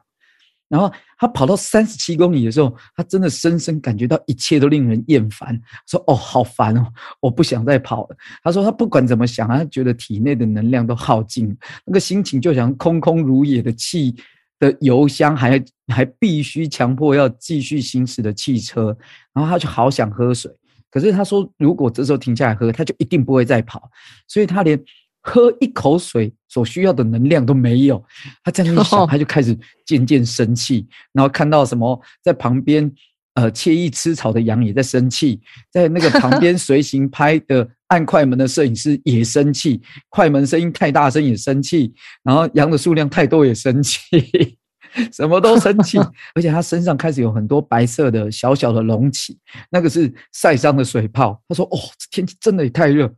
[0.69, 5.59] 然后他跑到三十七公里的时候，他真的深深感觉到一切都令人厌烦。
[5.87, 6.85] 说：‘哦，好烦哦，
[7.19, 14.15] 我不想再跑了。’他说他不管怎么想，他觉得体内的能量都耗尽，那个心情就像空空如也的汽
[14.59, 18.95] 的油箱，还还必须强迫要继续行驶的汽车。
[19.33, 20.51] 然后他就好想喝水。”
[20.89, 23.89] 可是他说，如果这时候停下来喝，他就一定不会再跑，
[24.27, 24.81] 所以他连
[25.29, 28.03] 喝一口水所需要的能量都没有。
[28.43, 32.89] 他在那想，他就开始渐渐生气，然后看到什么在旁边
[33.33, 43.99] 呃惬意吃草的羊也在生气，在那个旁边随行拍的按快门的摄影师也生气，快门声音太大声也生气，然后羊的数量太多也生气。
[45.13, 45.99] 什么都生气，
[46.33, 49.37] 而且他身上开始有很多白色的小小的隆起，
[49.69, 51.39] 那个是晒伤的水泡。
[51.47, 53.13] 他说：“哦，这天气真的也太热。”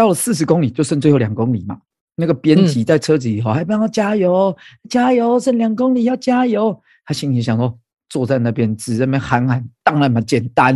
[0.00, 1.78] 到了四十公里，就剩最后两公里嘛。
[2.14, 4.56] 那个编辑在车子里头还帮他加油，
[4.88, 6.74] 加油，剩两公里要加油。
[7.04, 10.74] 他心里想说：“坐在那边只在那边喊喊，当然嘛简单。”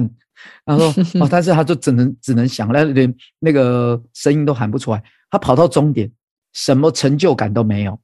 [0.66, 5.02] 然后说： “哦，但是他就只能只能想，那连那个声音都喊不出来。
[5.30, 6.12] 他跑到终点，
[6.52, 7.98] 什么成就感都没有。”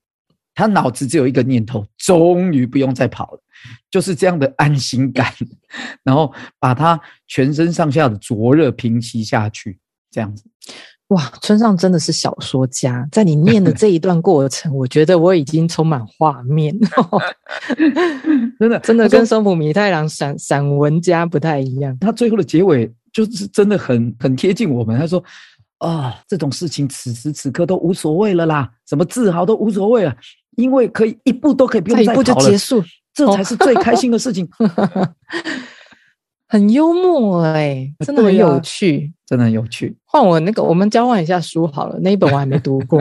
[0.57, 3.43] 他脑子只有一个念头，终于不用再跑了，
[3.91, 5.31] 就是这样的安心感，
[6.03, 9.79] 然后把他全身上下的灼热平息下去，
[10.11, 10.45] 这样子。
[11.11, 16.77] 哇，村上真的是小说家，在你念的这一段过程，我觉得我已经充满画面，
[18.59, 21.97] 真的 真的跟松浦弥太郎散散文家不太一样。
[22.01, 25.23] 他最后的结尾就是真的很很贴近我们，他说。
[25.81, 30.15] 啊，这种事情此时此刻都无所谓了啦，什么自豪都无所谓了，
[30.57, 34.47] 因为可以一步都可以不用一步就结束，这才是最开心的事情。
[36.51, 39.97] 哦、很幽默哎、欸，真的很有趣，真的很有趣。
[40.05, 43.01] 换我那个，我们交换一下书好了，那一本我还没读过。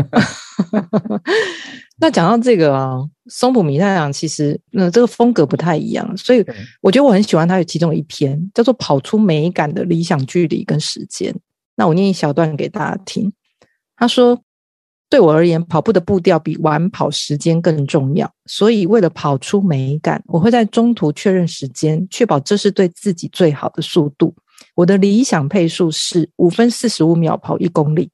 [2.01, 6.45] 那讲到这个啊，松浦弥太郎其实那这个风格不太一样，所以
[6.81, 11.33] 我觉得我很喜欢他有其中一篇叫做《跑出美感的理想距离跟时间》。
[11.75, 13.33] 那我念一小段给大家听。
[13.97, 14.39] 他说
[15.09, 18.31] ：“对我而言，跑步的步调比晚跑时间更重要。
[18.45, 24.35] 所以，为了跑出美感，我会在中途确认时间，确保这是对自己最好的速度。
[24.75, 28.11] 我的理想配速是五分四十五秒跑一公里。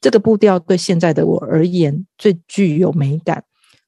[0.00, 3.42] 这个步调对现在的我而言最具有美感。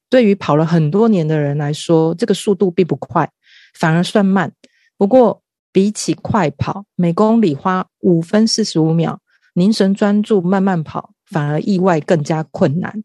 [0.09, 3.31] 对于跑了很多年的人来说，这个速度并不快，
[3.73, 4.51] 反而算慢。
[4.97, 5.41] 不过，
[5.71, 9.21] 比起快跑，每公里花五分四十五秒，
[9.53, 13.03] 凝神专注慢慢跑，反而意外更加困难。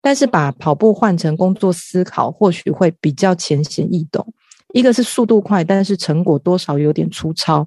[0.00, 4.34] 但是把跑步换成工作思考，或许会比较浅显易懂。
[4.74, 7.64] 一个是速度快，但是成果多少有点粗糙；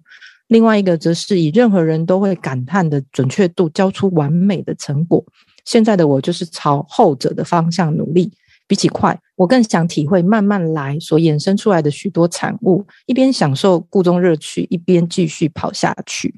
[0.47, 5.23] 另外一个则是以任何人都会感叹的准确度交出完美的成果。
[5.63, 8.31] 现在的我就是朝后者的方向努力。
[8.67, 16.33] 比起快，我更想体会慢慢来所衍生出来的许多产物，一边享受故中乐趣，一边继续跑下去。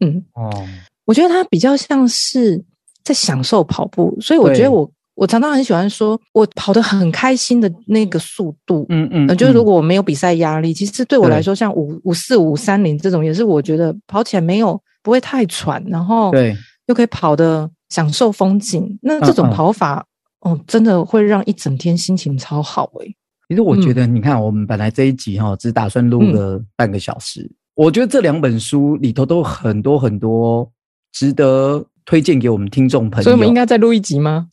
[0.00, 0.68] 嗯，哦，
[1.04, 2.62] 我觉得他比较像是
[3.02, 8.86] 在享受跑步，所以我觉得我我常常很喜欢说，我跑得很开心的那个速度。
[8.88, 18.98] 嗯嗯，嗯，就是如果我没有比赛压力，其实对我来说，像五五四五三零这种，也是我觉得跑起来没有不会太喘，然后对又可以跑得享受风景。
[19.02, 20.04] 那这种跑法。
[20.42, 23.16] 哦，真的会让一整天心情超好诶、欸。
[23.50, 27.42] 其实我觉得，你看，我们本来这一集哈，只打算录个半个小时。
[27.42, 30.66] 嗯、我觉得这两本书里头都有很多很多
[31.12, 33.24] 值得推荐给我们听众朋友。
[33.24, 34.48] 所以我们应该再录一集吗？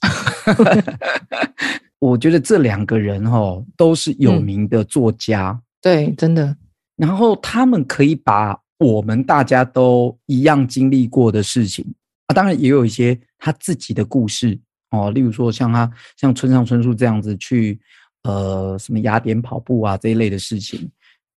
[1.99, 6.55] 我觉得这两个人哈都是有名的作家，嗯、对，真的。
[6.95, 11.83] 然后他们可以把我们大家都一样经历过的事情
[12.27, 14.57] 啊，当然也有一些他自己的故事。
[14.91, 17.79] 哦，例如说像他像村上春树这样子去
[18.23, 20.89] 呃什么雅典跑步啊这一类的事情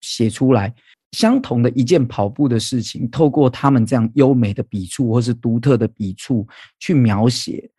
[0.01, 0.73] 写出来，
[1.11, 6.47] 相同的一件跑步的事情，透过他们这样优美的笔触或是独特的笔触
[6.79, 7.69] 去描写，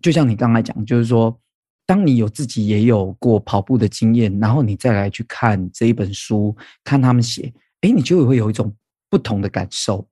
[0.00, 1.38] 就像你刚才讲，就是说，
[1.86, 8.74] 当你有自己也有过跑步的经验，然后你再来去看这一本书，看他们写，哎，你就会有一种
[9.10, 10.06] 不同的感受。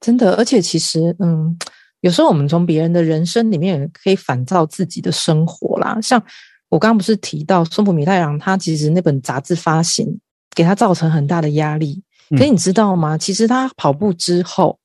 [0.00, 1.58] 真的，而且其实，嗯，
[2.00, 5.98] 有时候我们从别人的人生里面可以反照自己的生活啦。
[6.00, 6.22] 像
[6.68, 10.20] 我刚刚不是提到松浦弥太郎，他其实那本杂志发行
[10.54, 12.02] 给他造成很大的压力。
[12.30, 13.18] 可是你知道吗？
[13.18, 14.78] 其实他跑步之后，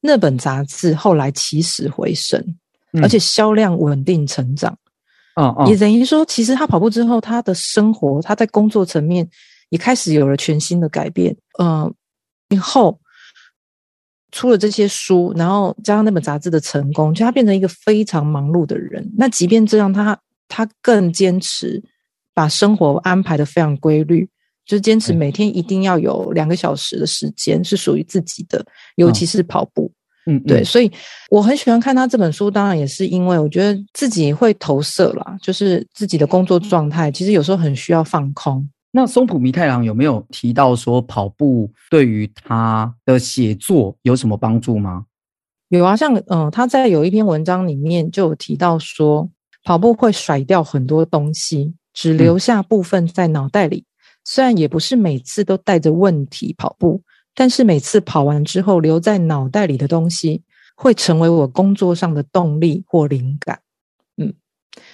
[0.00, 2.44] 那本杂志后来起死回生，
[3.02, 4.76] 而且销量稳定成长。
[5.34, 9.28] 嗯嗯，也等于说，其实他跑步之后，他的生活，他在工作层面
[9.70, 11.36] 也开始有了全新的改变。
[11.58, 11.92] 嗯，
[12.50, 12.98] 以后。
[14.34, 19.06] 出了这些书，然后加上那本杂志的成功，就他变成一个非常忙碌的人。
[19.14, 21.82] 那即便这样，他他更坚持
[22.32, 24.26] 把生活安排的非常规律，
[24.64, 28.64] 就是坚持每天一定要有两个小时的时间是属于自己的，
[28.96, 29.90] 尤其是跑步。
[30.26, 30.90] 嗯，对，所以
[31.30, 38.68] 我很喜欢看他这本书，当然也是因为我觉得自己会投射啦，就是自己的工作状态，其实有时候很需要放空。
[38.92, 45.06] 那松浦弥太郎有没有提到说跑步对于他的写作有什么帮助吗？
[45.70, 49.28] 有啊，像嗯，他在有一篇文章里面就有提到说，
[49.64, 53.78] 跑步会甩掉很多东西，只留下部分在脑袋里。
[53.78, 53.84] 嗯、
[54.24, 57.02] 虽然也不是每次都带着问题跑步，
[57.34, 60.42] 但是每次跑完之后留在脑袋里的东西，
[60.76, 63.60] 会成为我工作上的动力或灵感。
[64.16, 64.32] 嗯，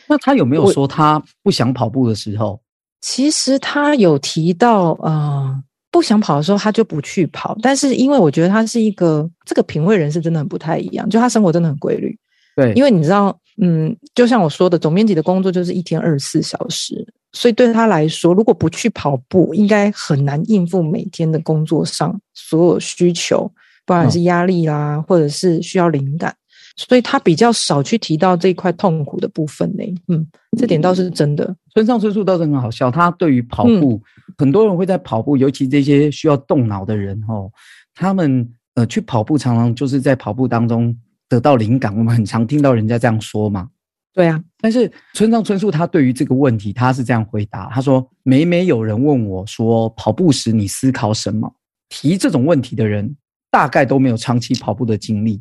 [0.06, 2.60] 那他有没有说他不想跑步的时候？
[3.00, 7.56] 其实他有提到，呃，不想跑的时候他就不去跑。
[7.62, 11.08] 但是因为我觉得他是一个这个品味人是，真的很不太一样。
[11.08, 12.18] 就他生活真的很规律，
[12.56, 12.72] 对。
[12.74, 23.46] 因为你知道，嗯，就像我说的，总编辑的工作就是一天二十四小时，所以对他来说，如果不去跑步，应该很难应付每天的工作上所有需求，
[23.84, 26.34] 不管是压力啦，嗯、或者是需要灵感。
[26.76, 30.24] 所以他比较少去提到这一块痛苦的部分呢，嗯，
[30.56, 31.54] 这点倒是真的。
[31.74, 37.50] 村上春树倒是很好笑，他对于跑步，嗯、很多人会在跑步，尤其这些需要动脑的人哦，
[37.94, 40.96] 他们呃去跑步，常常就是在跑步当中
[41.28, 41.92] 得到灵感。
[41.98, 43.68] 我们很常听到人家这样说嘛。
[44.18, 51.54] 对啊，但是村上春树他对于这个问题，他是这样回答：他说，每每有人问我说，跑步时你思考什么？
[51.88, 53.16] 提这种问题的人，
[53.48, 55.40] 大概都没有长期跑步的经历。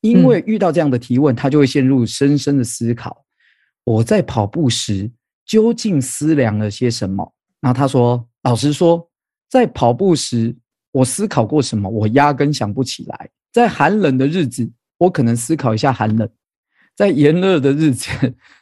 [0.00, 3.24] 因为遇到这样的提问，他就会陷入深深的思考。
[3.84, 5.08] 我在跑步时
[5.46, 7.32] 究竟思量了些什么？
[7.60, 9.08] 然后他说：“老实说，
[9.48, 10.52] 在跑步时
[10.90, 13.30] 我思考过什么，我压根想不起来。
[13.52, 16.26] 在寒冷的日子，我可能思考一下寒冷；
[16.94, 18.08] 在炎热的日子，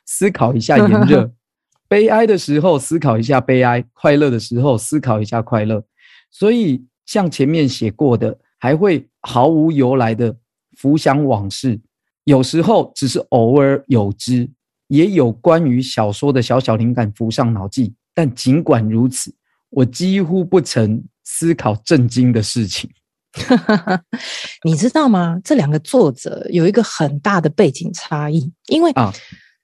[0.07, 1.31] 思考一下炎热；
[1.89, 5.85] 悲哀的时候，思考一下悲哀；快乐的时候，思考一下快乐。
[6.31, 10.37] 所以，像前面写过的，还会毫无由来的。”
[10.77, 11.79] 浮想往事，
[12.25, 14.49] 有时候只是偶尔有之，
[14.87, 17.93] 也有关于小说的小小灵感浮上脑际。
[18.15, 19.35] 但尽管如此，
[19.69, 22.89] 我几乎不曾思考震惊的事情。
[24.65, 25.39] 你知道吗？
[25.45, 29.13] 这两个作者有一个很大的背景差异，因为啊，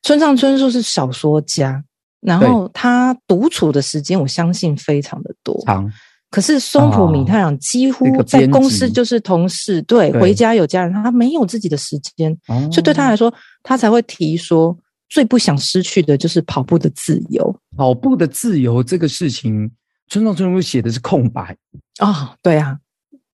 [0.03, 1.83] 村上春树是小说家，
[2.21, 5.61] 然后他独处的时间，我相信非常的多。
[6.29, 12.37] 可是松浦弥太郎几乎在公司就是同事，对，回家有家人，他没有自己的时间，
[12.71, 14.77] 所以对他来说，他才会提说
[15.09, 17.61] 最不想失去的就是跑步的自由。
[17.77, 19.71] 跑步的自由这个事情，
[20.09, 21.57] 村上春树写的是空白
[21.99, 22.77] 啊，对啊，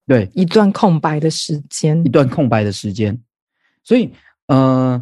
[0.06, 3.18] 对，一段空白的时间，一段空白的时间。
[3.84, 4.12] 所以，
[4.46, 5.00] 呃，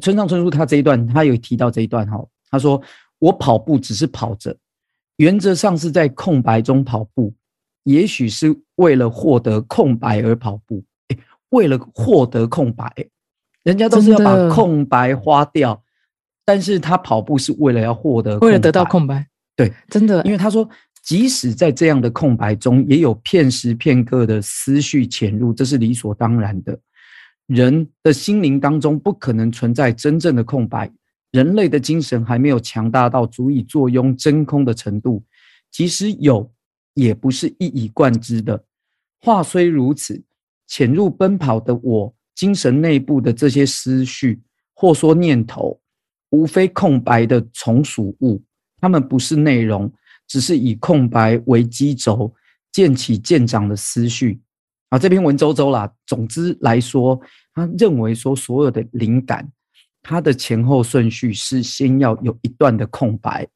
[0.00, 2.80] 村上春树他这一段，他有提到这一段哈，他说
[3.18, 4.56] 我跑步只是跑着。
[5.16, 7.32] 原则上是在空白中跑步，
[7.84, 10.82] 也许是为了获得空白而跑步。
[11.08, 11.18] 诶，
[11.50, 12.92] 为了获得空白，
[13.62, 15.80] 人家都是要把空白花掉，
[16.44, 19.26] 但是他跑步是为了要获得，为了得到空白。
[19.56, 20.68] 对，真的，因为他说，
[21.04, 26.78] 即使在这样的空白中，也有片时片刻的思绪潜入，这是理所当然的。
[27.46, 30.90] 人的心灵当中不可能存在真正的空白。
[31.30, 35.22] 人类的精神还没有强大到足以坐拥真空的程度，
[35.70, 36.50] 即使有，
[36.94, 38.64] 也不是一以贯之的。
[39.20, 40.22] 话虽如此，
[40.66, 44.40] 潜入奔跑的我精神内部的这些思绪，
[44.74, 45.78] 或说念头，
[46.30, 48.42] 无非空白的从属物，
[48.80, 49.92] 它们不是内容，
[50.26, 52.32] 只是以空白为基轴，
[52.72, 54.40] 建起渐长的思绪。
[54.88, 55.92] 啊，这篇文周周啦。
[56.06, 57.20] 总之来说，
[57.54, 59.50] 他认为说所有的灵感。
[60.06, 63.48] 它的前后顺序是先要有一段的空白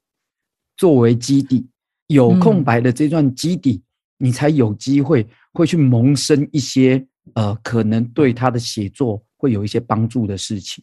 [0.79, 1.69] 作为基底，
[2.07, 3.83] 有空白的这段基底，
[4.19, 10.83] 嗯、你才有机会会去萌生一些呃，可能对他的写作会有一些帮助的事情。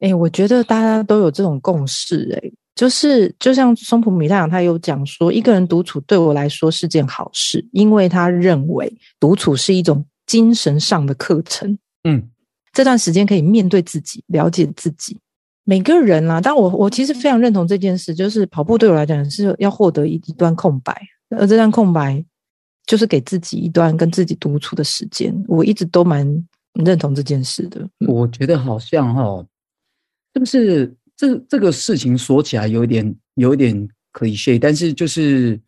[0.00, 11.76] 哎、欸，我觉得大家都有这种共识、欸，哎，就是就像松浦弥太郎他有讲说，一个人独处对我来说是件好事，因为他认为独处是一种精神上的课程。
[12.04, 12.30] 嗯。
[12.72, 15.18] 这段时间可以面对自己，了解自己。
[15.64, 20.94] 每个人啊，但我我其实非常认同这件事，就是跑步对我来讲是要获得一一段空白，
[21.30, 22.22] 而这段空白
[22.84, 25.34] 就是给自己一段跟自己独处的时间。
[25.48, 26.26] 我一直都蛮
[26.84, 27.88] 认同这件事的。
[28.06, 29.46] 我觉得好像哈、哦，
[30.34, 35.60] 是不是这这个事情说起来有一点有一点 cliché，但是就是，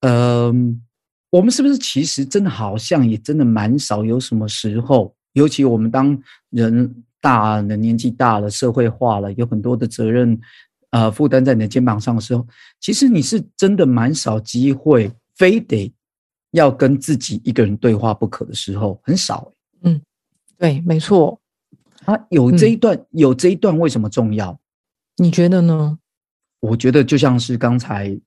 [0.00, 0.54] 嗯、呃，
[1.30, 5.14] 我们是不是其实真的好像也真的蛮少有什么时候。
[5.34, 6.18] 尤其我们当
[6.50, 10.36] 人大了，年纪大了，社会化了，有很多的责任，
[10.90, 12.44] 呃，负担在你的肩膀上的时候，
[12.80, 15.92] 其实你是真的蛮少机会，非得
[16.52, 19.52] 要跟自己一个人对话不可的时候，很少。
[19.82, 20.00] 嗯，
[20.56, 21.38] 对，没错。
[22.06, 24.58] 啊，有这一段，嗯、有这一段为什么重要？
[25.20, 25.98] 你觉得呢？
[26.60, 28.18] 我觉得就像是刚才，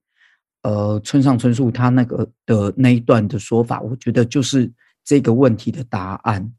[0.63, 4.71] 呃，村上春树他那个的那一段的说法，我觉得就是
[5.03, 6.53] 这个问题的答案。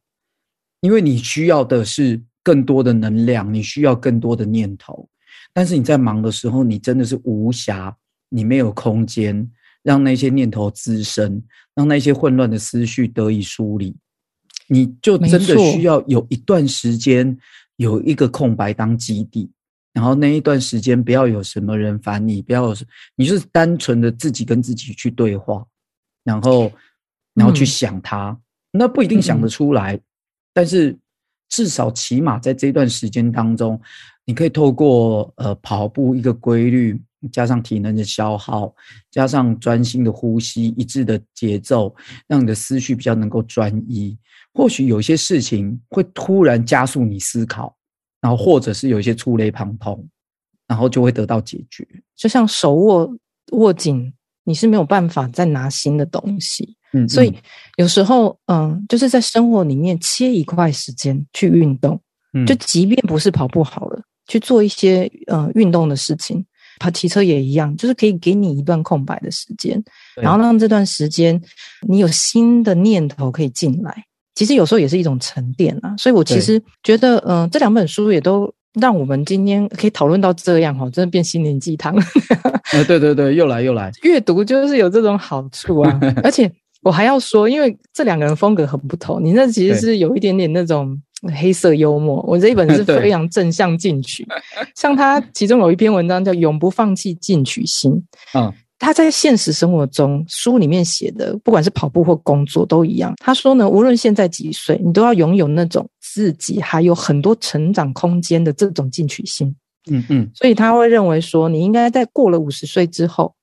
[0.81, 5.09] 因为你需要的是更多的能量，你需要更多的念头，
[5.53, 7.95] 但是你在忙的时候，你真的是无暇，
[8.31, 9.49] 你没有空间
[9.83, 11.43] 让那些念头滋生，
[11.75, 13.97] 让那些混乱的思绪得以梳理，
[14.67, 17.39] 你就真的需要有一段时间
[17.77, 19.51] 有一个空白当基地，
[19.93, 22.77] 然后那一段时间不要有什么人烦你，不要有，
[23.17, 25.65] 你就是单纯的自己跟自己去对话，
[26.25, 26.73] 然后
[27.35, 28.39] 然后去想他，嗯、
[28.79, 29.95] 那不一定想得出来。
[29.97, 30.03] 嗯
[30.55, 30.95] 但是，
[31.49, 33.81] 至少起码在这段时间当中，
[34.27, 37.01] 你可以透过呃跑步一个规律，
[37.33, 38.71] 加上体能的消耗，
[39.11, 41.97] 加上专心的呼吸、一致的节奏，
[42.29, 44.15] 让你的思绪比较能够专一。
[44.53, 47.75] 或许有些事情会突然加速你思考，
[48.23, 50.09] 然后或者是有一些触类旁通，
[50.67, 51.87] 然后就会得到解决。
[52.17, 53.15] 就像手握
[53.51, 54.11] 握紧，
[54.45, 56.77] 你是没有办法再拿新的东西。
[56.93, 57.35] 嗯，所以
[57.77, 62.01] 有时候，嗯，就是在生活里面切一块时间去运动，
[62.33, 66.45] 嗯，就即便不是跑步好了，去做一些呃运动的事情，
[66.79, 69.83] 跑骑车也一样，就是可以给你一段空白的时间，
[70.15, 71.43] 然后让这段时间
[71.89, 74.05] 你有新的念头可以进来。
[74.35, 75.95] 其实有时候也是一种沉淀啊。
[75.97, 81.95] 所以我其实觉得，嗯，这两本书也都让我们今天可以讨论到这样哈，真的变心灵鸡汤。
[82.73, 86.51] 呃，对对对，又来又来，阅读就是有这种好处啊， 而且。
[86.85, 91.01] 我还要说，因为这两个人风格很不同，你那其实是有一点点那种
[91.33, 94.27] 黑色幽默，我这一本是 非常正向进取。
[94.75, 97.93] 像他其中有一篇文章叫《永不放弃进取心》，
[98.35, 98.53] 嗯，
[98.83, 103.15] 他在现实生活中书里面写的，不管是跑步或工作都一样。
[103.19, 109.55] 他说呢，无论现在几岁，你都要拥有那种自己还有很多成长空间的这种进取心。
[109.91, 113.35] 嗯嗯，所以他会认为说，你应该在过了五十岁之后。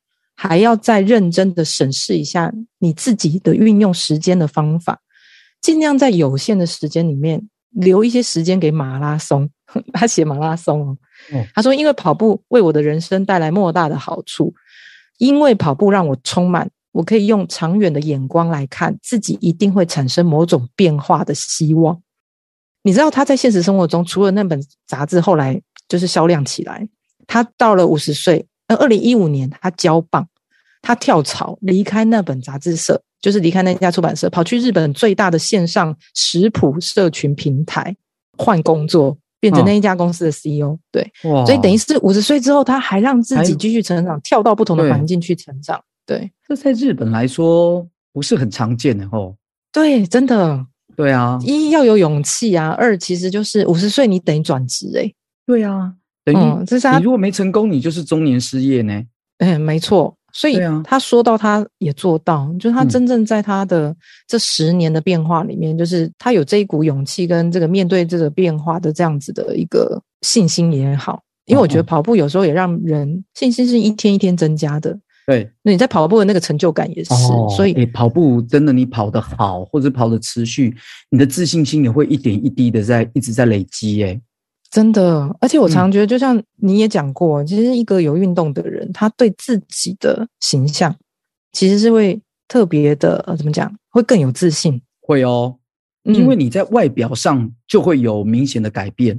[0.41, 5.01] 还要再认真的审视一下你自己的运用时间的方法，
[5.61, 9.49] 尽量在有限的时间里面留一些时间给马拉松。
[9.91, 10.97] 他写马拉松哦，
[11.53, 14.53] 他说，因为跑步为我的人生带来莫大的好处，
[15.19, 22.01] 因为跑步让我充满，我可以用长远的眼光来看自己一定会产生某种变化的希望。
[22.81, 26.89] 你知道他在现实生活中，除了那本杂志后来就是销量起来，
[27.27, 28.47] 他到了五十岁。
[28.67, 30.27] 二零一五年，他交棒，
[30.83, 37.95] 他跳槽离开那本杂志社，就是离开那家出版社，跑去日本最大的线上食谱社群平台
[38.37, 40.69] 换工作，变成那一家公司的 CEO。
[40.69, 45.79] 哦、对，所以等于是五十岁之后，他还让自己继续成长，跳到不同的环境去成长。
[46.05, 49.35] 对，这在日本来说不是很常见的哦。
[49.71, 50.65] 对，真的。
[50.95, 55.15] 对啊，一要有勇气啊，二其实就是五十岁你等于转职诶。
[55.45, 55.93] 对啊。
[56.25, 56.97] 嗯，这是他。
[56.97, 59.01] 你如果没成功，你就是中年失业呢。
[59.37, 60.15] 嗯，没错。
[60.39, 63.93] 所以他说到，他也做到，啊、就是他真正在他的
[64.25, 71.21] 这十年的变化里面，嗯、就是他有这一股勇气跟这个面对这个变化的这样子的一个信心也好。
[71.45, 74.97] 因为我觉得跑步有时候也让人信心是一天一天增加的。
[75.27, 77.13] 对，那你在跑步的那个成就感也是。
[77.13, 80.73] 哦、所以，欸、跑步真的，你跑得好，或者跑得持续，
[81.09, 84.01] 你的自信心也会一点一滴的在一直在累积。
[84.05, 84.17] 哎。
[84.69, 90.95] 真的，而且我常觉得，就像你也讲过，嗯、其实一个有运动的人，他对自己的形象
[91.51, 94.79] 其实是会特别的，呃，怎么讲，会更有自信。
[95.01, 95.57] 会哦，
[96.03, 99.15] 因为你在外表上就会有明显的改变，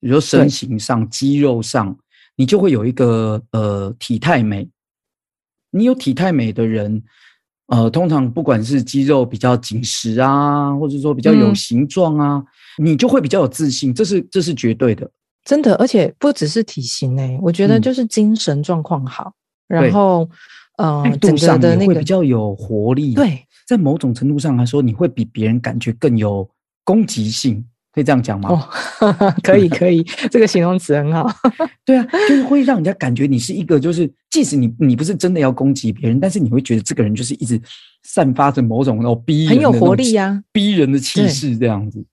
[0.00, 1.94] 比如说身形上、肌肉上，
[2.36, 4.66] 你就会有一个呃体态美。
[5.72, 7.02] 你有体态美的人，
[7.68, 12.42] 呃，通常不管是肌肉比较紧实啊，或者说比较有形状啊，
[12.78, 15.10] 嗯、你就会比较有自信，这是这是绝对的，
[15.44, 15.74] 真的。
[15.74, 19.32] 而且不只是体型诶、欸，我觉得就是精神状况好，
[19.68, 20.28] 嗯、然后
[20.78, 23.14] 呃，整个的那个会比较有活力。
[23.14, 26.48] 对，在某种程度上来说，你会比别人感觉更有
[26.84, 27.64] 攻击性。
[27.96, 28.50] 可以这样讲吗？
[29.00, 31.26] 哦，可 以可以， 这个形容词很好。
[31.82, 37.58] 对啊，就是会让人家感觉你是一个，就是即使你你不是真的要攻击别人，但是你会觉得这个人就是一直
[38.02, 42.04] 散发着某种那种逼人很有活力呀、啊，逼人的气势这样子。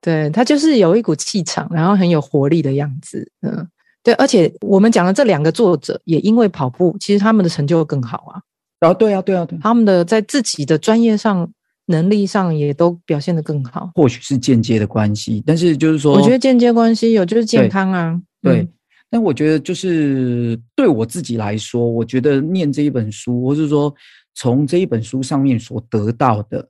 [0.00, 3.28] 对，他就是有一股气场，然后很有活力的样子。
[3.40, 3.66] 嗯，
[4.04, 8.40] 对，而且我们讲的这两个作者也因为跑步，其实他们的成就更好啊。
[8.78, 11.50] 啊，对啊，对啊，对，他们的在自己的专业上。
[11.86, 18.52] 能力上也都表现得更好，或许是间接的关系，但是就是说，我觉得间接关系有就是健康啊，对。
[18.52, 18.72] 对嗯、
[19.10, 23.92] 但我觉得就是对我自己来说，我觉得念这一本书，或是说
[24.34, 26.68] 从这一本书上面所得到的，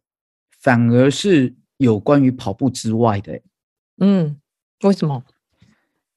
[0.62, 3.38] 反而是有关于跑步之外的。
[3.98, 4.34] 嗯，
[4.82, 5.22] 为什么？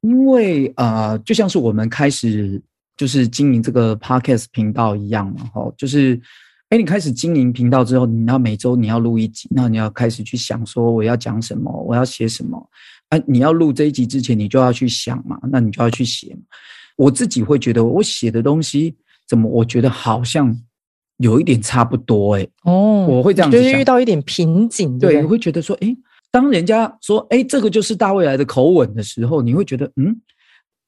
[0.01, 2.61] 因为啊、呃，就像是我们开始
[2.95, 6.19] 就是经营这个 Podcast 频道一样嘛，哈，就是。
[6.75, 12.69] 哎，你开始经营频道之后，你要每周你要录一集，那你要开始去想说我要讲什么，我要写什么。
[13.07, 16.41] 啊，你要录这一集之前，你就要去想嘛，那你就要去写嘛。
[16.97, 18.93] 我自己会觉得，我写的东西
[19.25, 20.53] 怎么，我觉得好像
[21.19, 22.35] 有一点差不多。
[22.35, 24.99] 哎，哦，我会这样子想，就是遇到一点瓶颈。
[24.99, 25.95] 对，你会觉得说，哎，
[26.29, 30.13] 当人家说，哎，这个就是大未来的口吻的时候，你会觉得，嗯，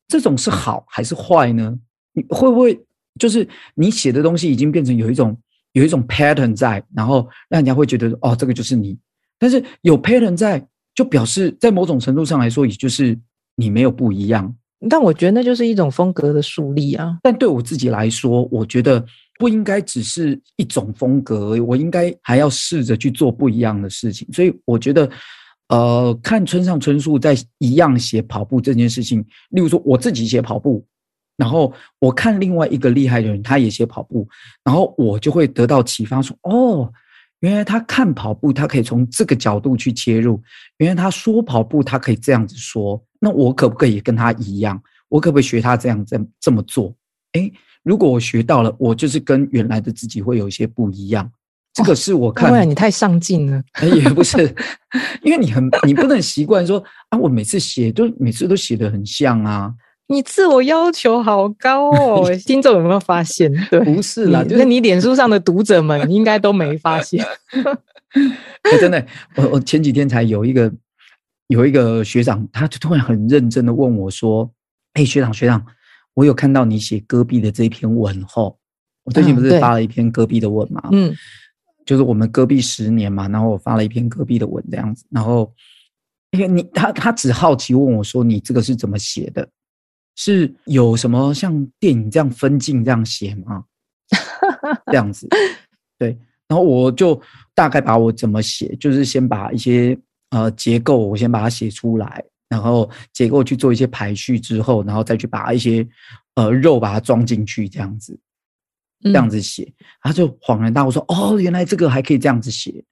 [0.10, 1.74] 这种是好还是坏呢？
[2.12, 2.78] 你会不会
[3.18, 5.34] 就是你写的东西已经变成有一种。
[5.78, 8.98] 有一种 pattern 在，然后让人家会觉得哦，这个就是你。
[9.38, 10.66] 但是有 pattern 在，
[10.96, 13.16] 就表示在某种程度上来说，也就是
[13.56, 14.56] 你没有不一样。
[14.90, 17.20] 但我觉得那就是一种风格的树立啊。
[17.22, 19.06] 但对我自己来说，我觉得
[19.38, 24.28] 不应该只是一种风格我应该还要试着去做不一样的事情。
[24.34, 25.08] 所以我觉得，
[25.70, 30.84] 呃，看村上春树在一样写跑步这件事情，例如说我自己写跑步。
[31.38, 34.28] 然后我看另外一个厉害的人，他也写跑步，
[34.64, 36.92] 然后我就会得到启发，说：哦，
[37.42, 40.42] 原来他看跑步，他可以从这个角度去切入；
[40.78, 43.02] 原来他说跑步，他可以这样子说。
[43.20, 44.82] 那我可不可以跟他一样？
[45.10, 46.94] 我可不可以学他这样这这么做？
[47.34, 51.32] 诶，如果我学到了，我就是跟原来的自己会有一些不一样。
[51.74, 53.62] 这个是我看，哦，你太上进了。
[53.96, 54.54] 也不是，
[55.22, 59.72] 因为你很，你不能习惯说啊，我每次写都每次都写的很像啊。
[60.10, 63.52] 你自我要求好高哦， 听众有没有发现？
[63.70, 67.24] 对，不是啦，就是你脸书上的读者们应该都没发现。
[67.24, 69.06] 欸、 真的，
[69.36, 70.72] 我我前几天才有一个
[71.48, 74.50] 有一个学长，他就突然很认真的问我说
[74.96, 75.62] ：“哎、欸，学长学长，
[76.14, 78.58] 我有看到你写戈壁的这一篇文后，
[79.04, 80.88] 我最近不是发了一篇戈壁的文嘛？
[80.94, 81.14] 嗯，
[81.86, 85.52] 就是我们戈壁十年嘛，然后我发了一篇戈壁的文这样子，然后
[86.32, 89.46] 你他他只好奇问我说：你这个是怎么写的？”
[90.18, 93.64] 是有什么像电影这样分镜这样写吗？
[94.88, 95.28] 这样子，
[95.98, 96.18] 对。
[96.48, 97.22] 然后我就
[97.54, 99.98] 大概把我怎么写，就是先把一些
[100.30, 105.88] 呃结构，我先把它写出来，然后结构去做一些排序之后，然后再去把一些
[106.36, 108.18] 呃肉把它装进去，这样子，
[109.04, 112.84] 这样子写，他就恍然大悟说：“哦，原来这个还可以这样子写。”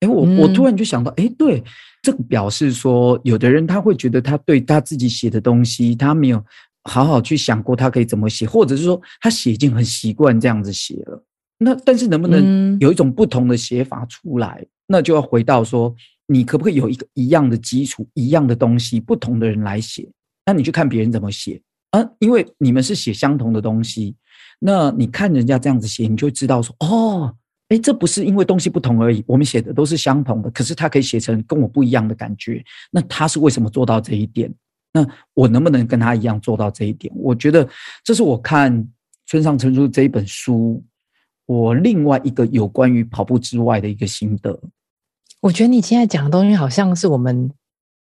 [0.00, 1.64] 哎，我我突然就想到，哎，对。
[2.08, 6.42] 这个表示说，有的人他会觉得他对他自己写的东西，他没有
[6.84, 11.22] 好好去想过他可以怎么写，或者是说他写已经很习惯这样子写了。
[11.58, 14.56] 那但是能不能有一种不同的写法出来？
[14.62, 15.94] 嗯、那就要回到说，
[16.28, 20.10] 你可不可以有一个一样的基础、一样的东西，不同的人来写？
[20.46, 22.02] 那你去看别人怎么写啊？
[22.20, 24.16] 因为你们是写相同的东西，
[24.58, 27.34] 那你看人家这样子写，你就知道说，哦。
[27.68, 32.64] 哎，这不是因为东西不同而已，我们写的都是相同的，可是他可以写成跟我不一样的感觉。
[32.90, 34.52] 那他是为什么做到这一点？
[34.90, 37.12] 那我能不能跟他一样做到这一点？
[37.14, 37.68] 我觉得
[38.02, 38.88] 这是我看
[39.26, 40.82] 村上春树这一本书，
[41.44, 44.58] 我另外一个有关于跑步之外的一个心得。
[45.40, 47.50] 我觉得你现在讲的东西好像是我们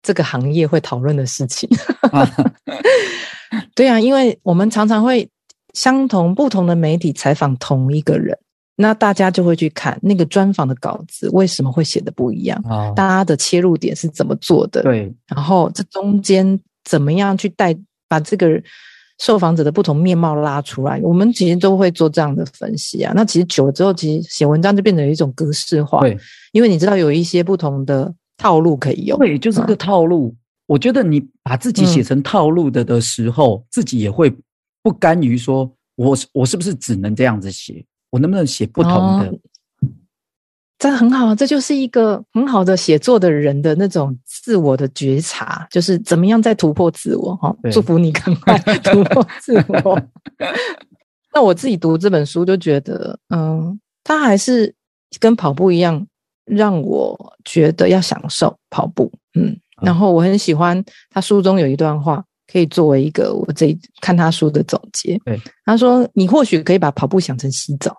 [0.03, 1.69] 这个行业会讨论的事情。
[3.77, 5.29] 对啊，因为我们常常会
[5.75, 8.39] 相同不同的媒体采访同一个人。
[8.81, 12.61] 那大家就会去看那个专访的稿子，为什么会写的不一样？
[12.65, 14.83] 哦，大家的切入点是怎么做的？
[14.83, 17.77] 对，然后这中间怎么样去带
[18.09, 18.63] 把这个
[19.19, 20.99] 受访者的不同面貌拉出来？
[21.03, 23.13] 我们其实都会做这样的分析啊。
[23.15, 26.01] 那其实久了之后，其实写文章就变成一种格式化。
[26.01, 26.19] 对，
[26.53, 29.19] 因为你知道有一些不同的套路可以用。
[29.19, 30.29] 对，就是个套路。
[30.29, 30.37] 嗯
[30.71, 34.33] 我觉得你把自己写成套路的的时候，嗯、自己也会
[34.85, 37.85] 不甘于说，我我是不是只能这样子写？
[38.11, 39.27] 我能不能写不同的？
[39.27, 39.39] 哦
[40.81, 47.55] 这很好，这就是一个很好的写作的人的那种自我的觉察，就是怎么样在突破自我哈。
[47.71, 50.03] 祝福你赶快突破自我。
[51.35, 54.75] 那我自己读这本书就觉得，嗯，他还是
[55.19, 56.07] 跟跑步一样，
[56.47, 59.13] 让我觉得要享受跑步。
[59.39, 65.19] 嗯，然后我很喜欢他书中有一段话，可以作为一个我这一看他书的总结。
[65.25, 67.97] 对，他说：“你或许可以把跑步想成洗澡，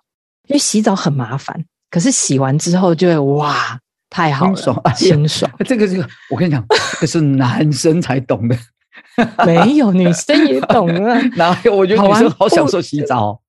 [0.48, 3.78] 因为洗澡很麻烦。”可是洗完之后就会哇，
[4.10, 5.52] 太好了，清爽，清爽。
[5.66, 6.66] 这个这个，我跟你讲，
[7.00, 8.58] 这是男生才懂的，
[9.46, 11.20] 没有女生也懂啊。
[11.36, 11.76] 哪有？
[11.76, 13.40] 我觉得女生好享受洗澡。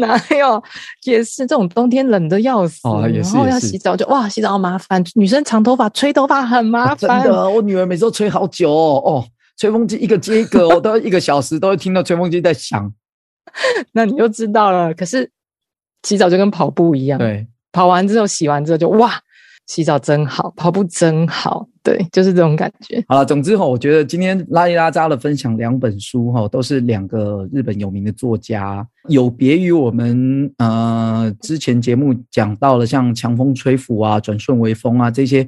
[0.00, 0.62] 哪有？
[1.04, 5.04] 也是这种冬天冷的要死，然后要洗澡就哇，洗澡好麻烦。
[5.14, 7.50] 女生长头发吹头发很麻烦，的。
[7.50, 9.24] 我女儿每次都吹好久哦，哦，
[9.58, 12.90] 吹风机一个接一个， 我都一个小时都会听到吹风机在响。
[13.92, 14.94] 那你就知道了。
[14.94, 15.30] 可是
[16.04, 17.46] 洗澡就跟跑步一样，对。
[17.72, 19.12] 跑完之后，洗完之后就哇，
[19.66, 23.04] 洗澡真好，跑步真好，对，就是这种感觉。
[23.06, 35.46] 好了，总之哈，我觉得今天拉里拉扎的分享两本书哈，都是两个日本有名的作家，有别于我们呃之前节目讲到了像强风吹拂啊、转瞬为风啊这些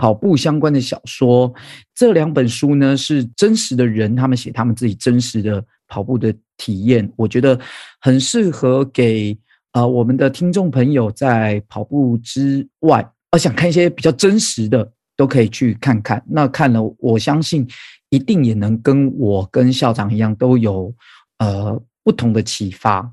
[0.00, 1.52] 跑步相关的小说，
[1.94, 7.58] 这两本书呢是真实的人，他们写他们自己真实的跑步的体验，我觉得
[8.00, 9.36] 很适合给。
[9.72, 16.20] 啊、呃，我们的听众朋友在跑步之外，我想看一些比较真实的，都可以去看看。
[16.28, 17.64] 那看了，我相信
[18.08, 20.92] 一定也能跟我跟校长一样，都有
[21.38, 23.08] 呃不同的启发。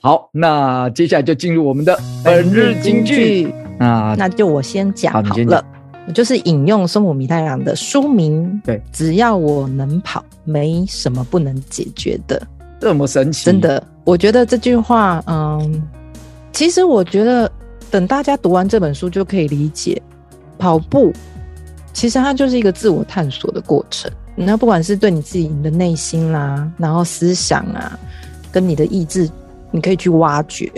[0.00, 3.54] 好，那接下来就进入我们的本日金句。
[3.78, 5.64] 那那就我先讲好了，
[6.06, 8.60] 好你先讲，就是引用松浦弥太郎的书名。
[8.64, 12.40] 对，只要我能跑，没什么不能解决的。
[12.80, 13.44] 这么神奇？
[13.44, 15.82] 真的，我觉得这句话，嗯。
[16.52, 17.50] 其实我觉得，
[17.92, 20.02] 等大家读完这本书，就可以理解，
[20.58, 21.12] 跑步
[21.92, 24.10] 其实它就是一个自我探索的过程。
[24.34, 27.96] 那不管是对你自己的内心啦、啊，然后思想啊，
[28.50, 29.30] 跟你的意志，
[29.70, 30.70] 你可以去挖掘。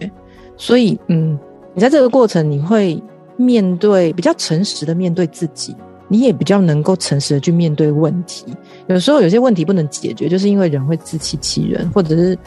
[0.59, 1.39] 所以，嗯，
[1.75, 3.03] 你在这个过程，你会
[3.37, 5.75] 面对比较诚实的面对自己，
[6.09, 8.47] 你也比较能够诚实的去面对问题。
[8.89, 12.39] 有时候有些问题不能解决，就是因为人会自欺欺人，或者是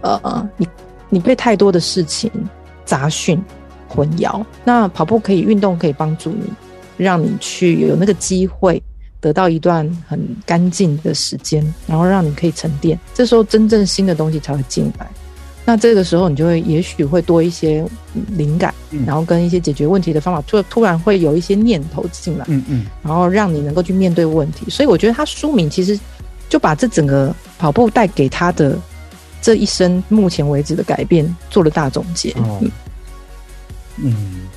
[0.00, 0.68] 呃，你
[1.08, 2.30] 你被太多的事情。
[2.82, 3.40] 杂讯
[3.86, 6.50] 混淆，那跑步可以运动，可以帮助你，
[6.96, 8.82] 让你去有那个机会
[9.20, 12.98] 得到一段很干净的时间，然后让你可以沉淀。
[13.14, 15.08] 这时候真正新的东西才会进来。
[15.70, 17.86] 那这个时候你就会也许会多一些
[18.30, 18.74] 灵感，
[19.06, 24.68] 然后跟一些解决问题的方法，突突然会有一些念头进来，嗯嗯，然后让你能够去面对问题。
[24.68, 25.96] 所以我觉得他书名其实
[26.48, 28.76] 就把这整个跑步带给他的。
[29.42, 32.30] 这一生目前为止的改变做了大总结。
[32.32, 32.60] 哦，
[33.96, 34.12] 嗯，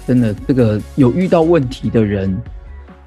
[0.05, 2.35] 真的，这个有遇到问题的人，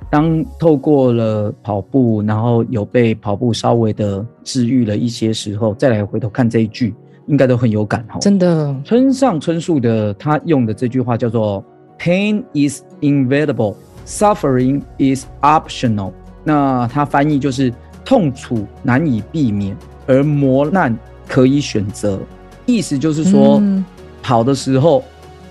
[0.09, 6.95] 当透过了跑步，然后有被跑步稍微的治愈了一些时候，再来回头看这一句，
[7.27, 8.19] 应该都很有感哈。
[8.21, 11.65] 真的，村上春树的他用的这句话叫做
[11.99, 13.75] “Pain is inevitable,
[14.07, 16.13] suffering is optional”。
[16.45, 17.73] 那他翻译就是
[18.05, 20.97] 痛楚难以避免，而磨难。
[21.29, 22.21] 可以选择，
[22.67, 23.85] 意思就是说，嗯、
[24.23, 25.03] 跑的时候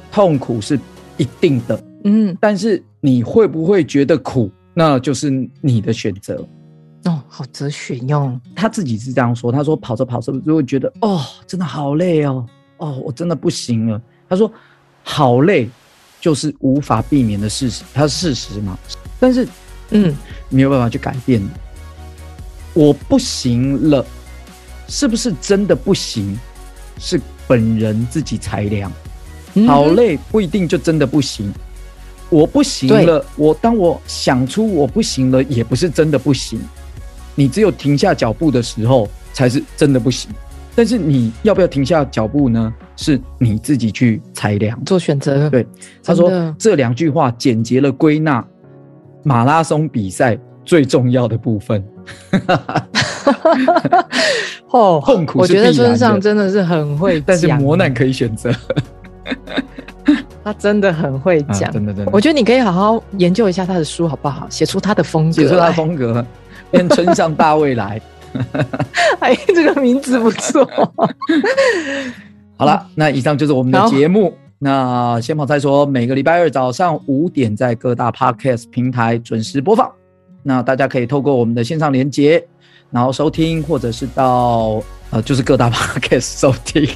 [0.09, 0.79] 痛苦是
[1.17, 6.41] 一定的，嗯，但是你会不会觉得苦，那就是你的选择。
[7.05, 8.39] 哦，好哲学哟。
[8.55, 12.45] 他自己是这样说，他说跑着跑着就会觉得，哦，真的好累哦，
[12.77, 14.01] 哦，我真的不行了。
[14.27, 14.51] 他说，
[15.03, 15.69] 好累
[16.19, 18.77] 就是无法避免的事实，它是事实嘛。
[19.19, 19.47] 但是，
[19.91, 20.13] 嗯，
[20.49, 21.41] 没有办法去改变。
[22.73, 24.05] 我不行了。
[24.87, 26.37] 是不是真的不行？
[26.99, 28.91] 是本人自己裁量。
[29.65, 31.51] 好累不一定就真的不行。
[32.29, 36.59] 我不行了，我当我想出我不行了，也不是真的不行。
[37.35, 40.31] 你只有停下脚步的时候，才是真的不行。
[40.77, 42.73] 但是你要不要停下脚步呢？
[42.97, 45.49] 是你自己去裁量做选择。
[45.49, 45.65] 对，
[46.03, 48.45] 他说这两句话简洁了归纳
[49.23, 51.83] 马拉松比赛最重要的部分。
[54.71, 55.39] 哦，痛苦。
[55.39, 58.53] 我觉得村上真的是很会讲，但是磨难可以选择。
[60.43, 62.11] 他真的很会讲，啊，真的真的。
[62.11, 64.45] 我觉得你可以好好研究一下他的书，好不好？
[64.49, 66.25] 写出他的风格，写出他的风格，
[66.75, 68.01] 变村上大未来。
[69.19, 70.69] 哎，这个名字不错。
[72.57, 74.33] 好了，那以上就是我们的节目。
[74.59, 79.89] 那先跑再说，每个礼拜二早上五点在各大 Podcast 平台准时播放。
[80.43, 82.45] 那大家可以透过我们的线上连接，
[82.91, 86.89] 然后收听，或者是到呃，就是各大 podcast 收听。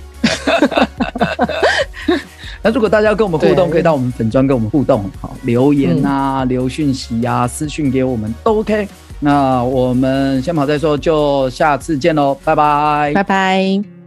[2.61, 8.87] 那如果大家要跟我们互动，可以到我们粉专跟我们互动，好，留言啊，嗯、留讯息啊，私讯给我们都 OK。
[9.19, 13.98] 那我们先跑再说，就下次见喽，拜拜，拜拜。